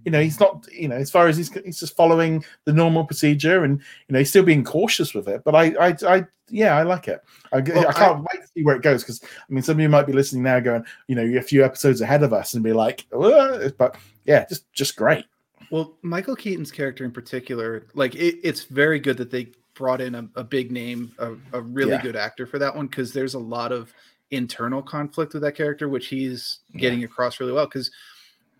[0.05, 3.03] you know, he's not you know as far as he's he's just following the normal
[3.05, 5.43] procedure, and you know he's still being cautious with it.
[5.43, 7.21] But I I, I yeah, I like it.
[7.51, 9.77] I, well, I can't I, wait to see where it goes because I mean, some
[9.77, 12.33] of you might be listening now, going, you know, you're a few episodes ahead of
[12.33, 15.25] us, and be like, but yeah, just just great.
[15.71, 20.15] Well, Michael Keaton's character in particular, like it, it's very good that they brought in
[20.15, 22.01] a, a big name, a, a really yeah.
[22.01, 23.93] good actor for that one because there's a lot of
[24.31, 27.05] internal conflict with that character, which he's getting yeah.
[27.05, 27.65] across really well.
[27.65, 27.91] Because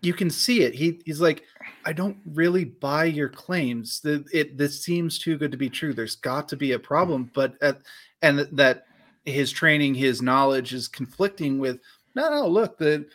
[0.02, 0.74] you can see it.
[0.74, 1.44] He he's like,
[1.84, 4.00] I don't really buy your claims.
[4.00, 5.92] That it this seems too good to be true.
[5.92, 7.78] There's got to be a problem, but at,
[8.22, 8.86] and that
[9.24, 11.80] his training, his knowledge is conflicting with.
[12.14, 13.06] No, no, look, the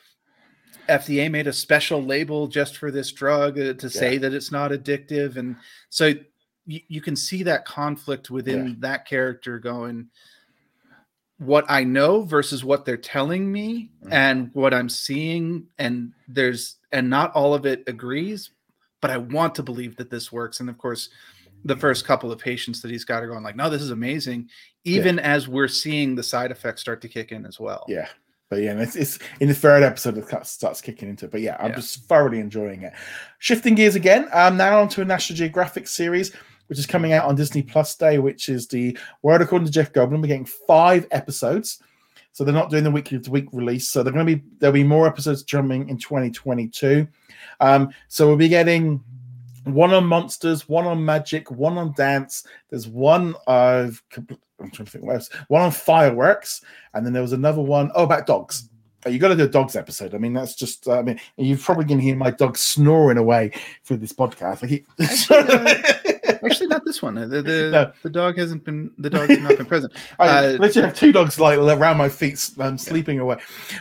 [0.87, 4.19] FDA made a special label just for this drug uh, to say yeah.
[4.19, 5.55] that it's not addictive, and
[5.89, 6.13] so
[6.65, 8.73] you, you can see that conflict within yeah.
[8.79, 10.09] that character going
[11.37, 14.13] what I know versus what they're telling me mm-hmm.
[14.13, 18.51] and what I'm seeing and there's and not all of it agrees
[19.01, 21.09] but I want to believe that this works and of course
[21.65, 24.49] the first couple of patients that he's got are going like no this is amazing
[24.85, 25.23] even yeah.
[25.23, 28.07] as we're seeing the side effects start to kick in as well yeah
[28.49, 31.31] but yeah, it's, it's, in the third episode it starts kicking into it.
[31.31, 31.75] But yeah, I'm yeah.
[31.77, 32.93] just thoroughly enjoying it.
[33.39, 36.31] Shifting gears again, um, now onto a National Geographic series
[36.67, 39.93] which is coming out on Disney Plus Day, which is the World According to Jeff
[39.93, 40.21] Goldblum.
[40.21, 41.81] We're getting five episodes.
[42.31, 43.87] So they're not doing the weekly to week release.
[43.87, 47.07] So they're going to be there'll be more episodes coming in 2022.
[47.61, 49.01] Um, so we'll be getting
[49.63, 52.45] one on monsters, one on magic, one on dance.
[52.69, 54.03] There's one of
[54.59, 55.29] I'm trying to think what else.
[55.47, 56.61] One on fireworks,
[56.93, 58.69] and then there was another one oh about dogs.
[59.05, 60.15] Uh, You got to do a dogs episode.
[60.15, 60.87] I mean, that's just.
[60.87, 63.51] Uh, I mean, you're probably going to hear my dog snoring away
[63.83, 64.61] through this podcast.
[64.61, 64.85] Like he,
[66.45, 67.15] Actually, not this one.
[67.15, 67.91] The the, No.
[68.03, 69.93] the dog hasn't been the dog has not been present.
[70.19, 73.37] I Uh, literally have two dogs like around my feet, um, sleeping away.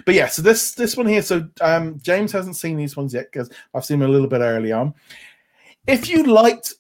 [0.07, 1.23] But yeah, so this this one here.
[1.23, 4.41] So um, James hasn't seen these ones yet because I've seen them a little bit
[4.41, 4.95] early on.
[5.87, 6.75] If you liked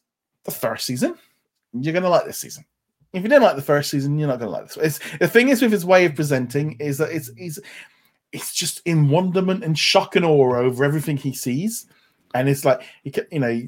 [0.44, 1.14] the first season,
[1.72, 2.64] you're gonna like this season.
[3.14, 4.76] If you didn't like the first season, you're not gonna like this.
[4.76, 7.60] It's, the thing is with his way of presenting is that it's it's
[8.32, 11.86] it's just in wonderment and shock and awe over everything he sees,
[12.34, 13.62] and it's like you know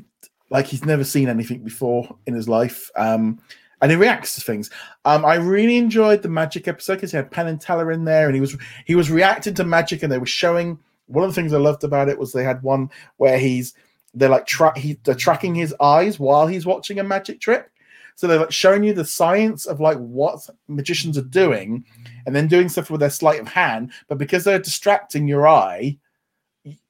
[0.50, 2.90] like he's never seen anything before in his life.
[2.96, 3.40] Um,
[3.80, 4.70] and he reacts to things.
[5.04, 8.26] Um, I really enjoyed the magic episode because he had Penn and Teller in there,
[8.26, 10.78] and he was he was reacting to magic, and they were showing.
[11.08, 13.74] One of the things I loved about it was they had one where he's
[14.12, 17.70] they're like tra- he, they're tracking his eyes while he's watching a magic trick.
[18.16, 21.84] So they're like showing you the science of like what magicians are doing,
[22.26, 23.92] and then doing stuff with their sleight of hand.
[24.08, 25.98] But because they're distracting your eye,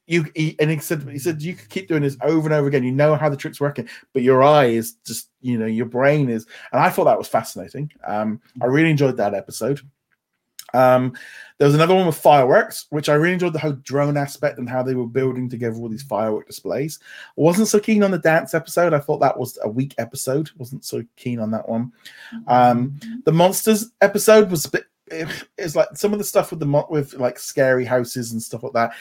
[0.06, 0.24] you
[0.60, 2.84] and he said he said you could keep doing this over and over again.
[2.84, 6.28] You know how the trick's working, but your eye is just you know your brain
[6.30, 6.46] is.
[6.72, 7.90] And I thought that was fascinating.
[8.06, 9.80] Um, I really enjoyed that episode.
[10.76, 11.14] Um,
[11.58, 14.68] there was another one with fireworks, which I really enjoyed the whole drone aspect and
[14.68, 16.98] how they were building together all these firework displays.
[17.02, 18.92] I wasn't so keen on the dance episode.
[18.92, 20.50] I thought that was a weak episode.
[20.58, 21.92] wasn't so keen on that one.
[22.46, 24.84] Um, the monsters episode was a bit.
[25.56, 28.72] It's like some of the stuff with the with like scary houses and stuff like
[28.72, 28.92] that.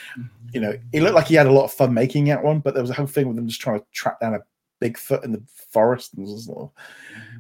[0.54, 2.74] You know, it looked like he had a lot of fun making that one, but
[2.74, 4.40] there was a whole thing with them just trying to track down a
[4.82, 6.14] Bigfoot in the forest.
[6.14, 6.70] And it was just like,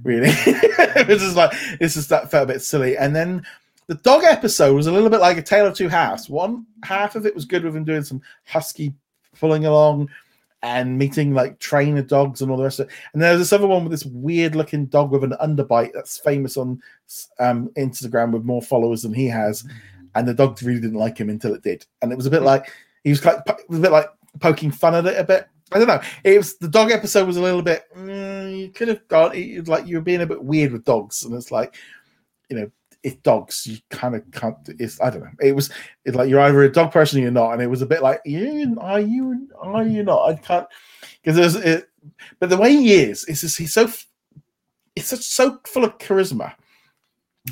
[0.03, 2.97] really, it was just like it's just that felt a bit silly.
[2.97, 3.45] And then
[3.87, 6.29] the dog episode was a little bit like a tale of two halves.
[6.29, 8.93] One half of it was good with him doing some husky
[9.39, 10.09] pulling along
[10.63, 12.93] and meeting like trainer dogs and all the rest of it.
[13.13, 16.57] And there's this other one with this weird looking dog with an underbite that's famous
[16.57, 16.81] on
[17.39, 19.63] um, Instagram with more followers than he has.
[20.15, 21.85] And the dog really didn't like him until it did.
[22.01, 22.71] And it was a bit like
[23.03, 24.09] he was like a bit like
[24.39, 25.47] poking fun at it a bit.
[25.71, 26.01] I don't know.
[26.23, 27.83] It was the dog episode was a little bit.
[27.95, 29.31] Mm, you could have gone
[29.65, 31.75] like you were being a bit weird with dogs, and it's like,
[32.49, 32.71] you know,
[33.05, 33.67] it's dogs.
[33.67, 34.57] You kind of can't.
[34.79, 35.29] It's I don't know.
[35.39, 35.69] It was
[36.03, 38.01] it's like you're either a dog person or you're not, and it was a bit
[38.01, 40.27] like you are you are you not?
[40.27, 40.67] I can't
[41.21, 41.87] because there's it.
[42.39, 43.87] But the way he is, is he's so
[44.95, 46.53] it's so full of charisma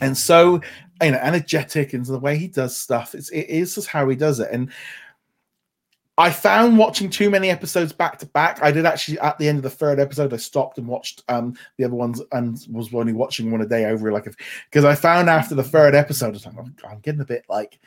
[0.01, 0.59] and so
[1.01, 3.13] you know energetic and the way he does stuff.
[3.13, 4.71] It's it is just how he does it and.
[6.17, 8.61] I found watching too many episodes back to back.
[8.61, 11.55] I did actually at the end of the third episode, I stopped and watched um
[11.77, 14.27] the other ones and was only watching one a day over like
[14.69, 17.45] because I found after the third episode, I was like, "Oh, I'm getting a bit
[17.49, 17.79] like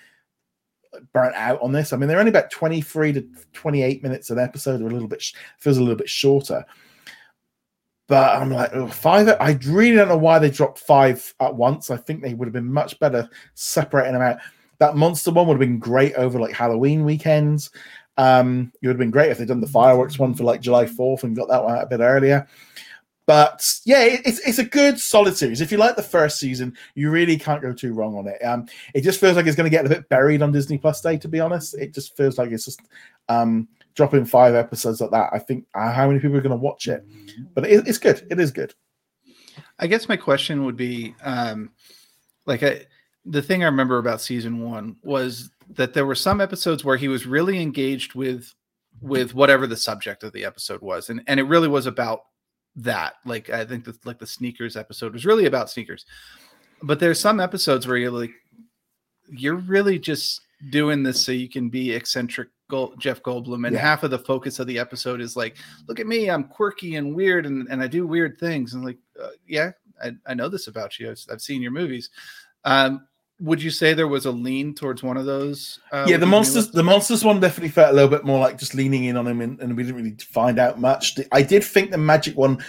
[1.12, 1.92] burnt out on this.
[1.92, 5.24] I mean, they're only about 23 to 28 minutes an episode, or a little bit
[5.58, 6.64] feels a little bit shorter.
[8.08, 9.28] But I'm like, five.
[9.40, 11.90] I really don't know why they dropped five at once.
[11.90, 14.38] I think they would have been much better separating them out.
[14.78, 17.70] That monster one would have been great over like Halloween weekends.
[18.16, 20.86] Um, it would have been great if they'd done the fireworks one for like July
[20.86, 22.46] 4th and got that one out a bit earlier.
[23.26, 25.60] But yeah, it, it's it's a good solid series.
[25.60, 28.40] If you like the first season, you really can't go too wrong on it.
[28.44, 31.00] Um, it just feels like it's going to get a bit buried on Disney Plus
[31.00, 31.18] Day.
[31.18, 32.80] To be honest, it just feels like it's just
[33.28, 35.30] um dropping five episodes like that.
[35.32, 37.04] I think uh, how many people are going to watch it?
[37.54, 38.24] But it, it's good.
[38.30, 38.74] It is good.
[39.78, 41.70] I guess my question would be, um,
[42.44, 42.84] like, I,
[43.28, 47.08] the thing I remember about season one was that there were some episodes where he
[47.08, 48.52] was really engaged with
[49.02, 52.20] with whatever the subject of the episode was, and and it really was about
[52.76, 53.14] that.
[53.24, 56.06] Like, I think the like the sneakers episode was really about sneakers,
[56.82, 58.32] but there's some episodes where you're like,
[59.28, 63.82] you're really just doing this so you can be eccentric Gold, Jeff Goldblum, and Yeah.
[63.82, 65.56] half of the focus of the episode is like,
[65.88, 68.74] look at me, I'm quirky and weird, and, and I do weird things.
[68.74, 69.72] And like, uh, yeah,
[70.02, 71.10] I, I know this about you.
[71.10, 72.10] I've, I've seen your movies.
[72.64, 73.06] Um,
[73.38, 75.78] would you say there was a lean towards one of those?
[75.92, 78.74] Uh, yeah, the monsters, the monsters one definitely felt a little bit more like just
[78.74, 81.18] leaning in on him, and, and we didn't really find out much.
[81.32, 82.64] I did think the magic one,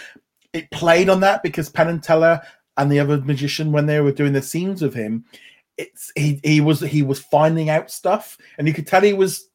[0.52, 2.40] it played on that because Penn and Teller
[2.76, 5.24] and the other magician, when they were doing the scenes with him,
[5.78, 9.48] it's he he was he was finding out stuff, and you could tell he was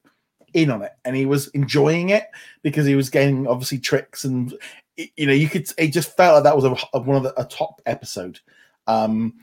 [0.54, 2.26] in on it, and he was enjoying it
[2.64, 4.58] because he was getting obviously tricks, and
[4.98, 7.40] you know you could it just felt like that was a, a- one of the
[7.40, 8.40] a top episode.
[8.88, 9.36] Um,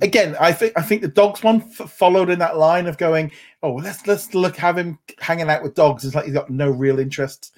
[0.00, 3.32] again, I think I think the dogs one f- followed in that line of going,
[3.62, 6.04] oh, let's let's look have him hanging out with dogs.
[6.04, 7.56] It's like he's got no real interest.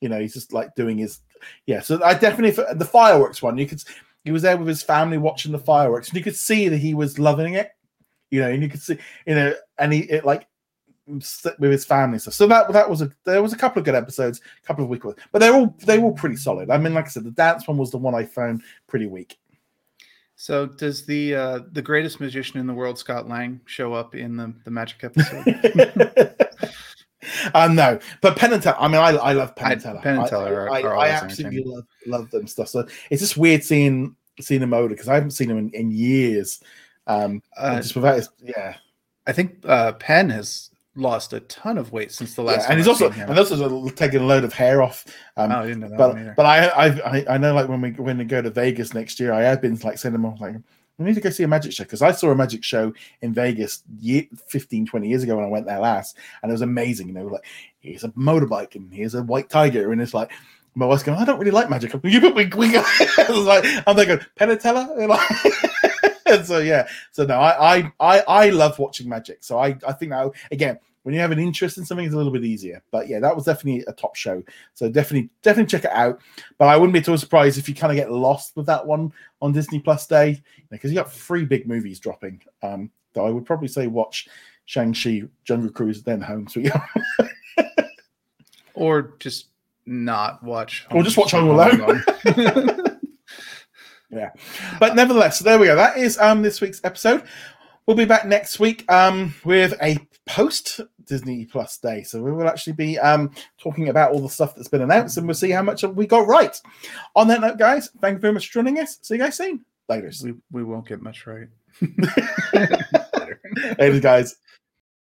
[0.00, 1.20] You know, he's just like doing his
[1.66, 1.80] yeah.
[1.80, 3.58] So I definitely the fireworks one.
[3.58, 3.82] You could
[4.24, 6.94] he was there with his family watching the fireworks, and you could see that he
[6.94, 7.70] was loving it.
[8.30, 10.46] You know, and you could see you know, and he it like
[11.06, 12.34] with his family stuff.
[12.34, 14.90] So that that was a there was a couple of good episodes, a couple of
[14.90, 16.70] weak ones, but they're all they were pretty solid.
[16.70, 19.38] I mean, like I said, the dance one was the one I found pretty weak.
[20.36, 24.36] So does the uh, the greatest magician in the world, Scott Lang, show up in
[24.36, 26.34] the the magic episode?
[27.54, 28.76] um, no, but Penn and Teller.
[28.78, 30.00] I mean, I, I love Penn and Teller.
[30.02, 32.68] Penn and Teller I, are, are I, I absolutely love love them stuff.
[32.68, 35.90] So it's just weird seeing seeing him older because I haven't seen him in, in
[35.90, 36.60] years.
[37.06, 38.76] Um, uh, just without his, yeah.
[39.26, 42.62] I think uh, Penn has lost a ton of weight since the last.
[42.62, 45.04] Yeah, and he's also and also taking a load of hair off.
[45.36, 47.90] Um, oh, I didn't know that but but I, I I know like when we
[47.92, 50.56] when we go to Vegas next year, I have been like saying them like
[50.98, 53.34] we need to go see a magic show because I saw a magic show in
[53.34, 57.08] Vegas year, 15, 20 years ago when I went there last, and it was amazing.
[57.08, 57.44] You know, like
[57.80, 60.32] here's a motorbike and here's a white tiger, and it's like
[60.74, 61.92] my wife's going, I don't really like magic.
[62.04, 64.50] You put me, we, I was like, I'm thinking Penn
[66.26, 69.08] and Teller, and, like, and so yeah, so no, I, I I I love watching
[69.08, 69.44] magic.
[69.44, 72.16] So I I think that again, when you have an interest in something, it's a
[72.16, 72.82] little bit easier.
[72.90, 74.42] But yeah, that was definitely a top show.
[74.74, 76.20] So definitely, definitely check it out.
[76.58, 78.84] But I wouldn't be at all surprised if you kind of get lost with that
[78.84, 82.42] one on Disney Plus Day because you got three big movies dropping.
[82.60, 84.26] Um, so I would probably say watch
[84.64, 87.28] Shang Chi, Jungle Cruise, then Home Sweet Home.
[88.74, 89.46] or just
[89.86, 90.86] not watch.
[90.90, 92.02] Home or just watch Home Alone.
[94.10, 94.30] yeah,
[94.78, 95.76] but nevertheless, there we go.
[95.76, 97.22] That is um this week's episode.
[97.86, 99.96] We'll be back next week um, with a
[100.26, 102.02] post Disney Plus day.
[102.02, 105.26] So we will actually be um, talking about all the stuff that's been announced and
[105.26, 106.60] we'll see how much we got right.
[107.14, 108.98] On that note, guys, thank you very much for joining us.
[109.02, 109.64] See you guys soon.
[109.88, 110.10] Later.
[110.24, 111.46] We, we won't get much right.
[113.78, 114.34] Later, guys.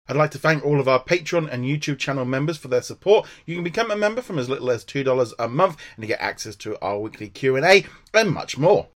[0.08, 3.28] I'd like to thank all of our Patreon and YouTube channel members for their support.
[3.48, 6.22] You can become a member from as little as $2 a month and you get
[6.22, 8.90] access to our weekly Q&A and much more.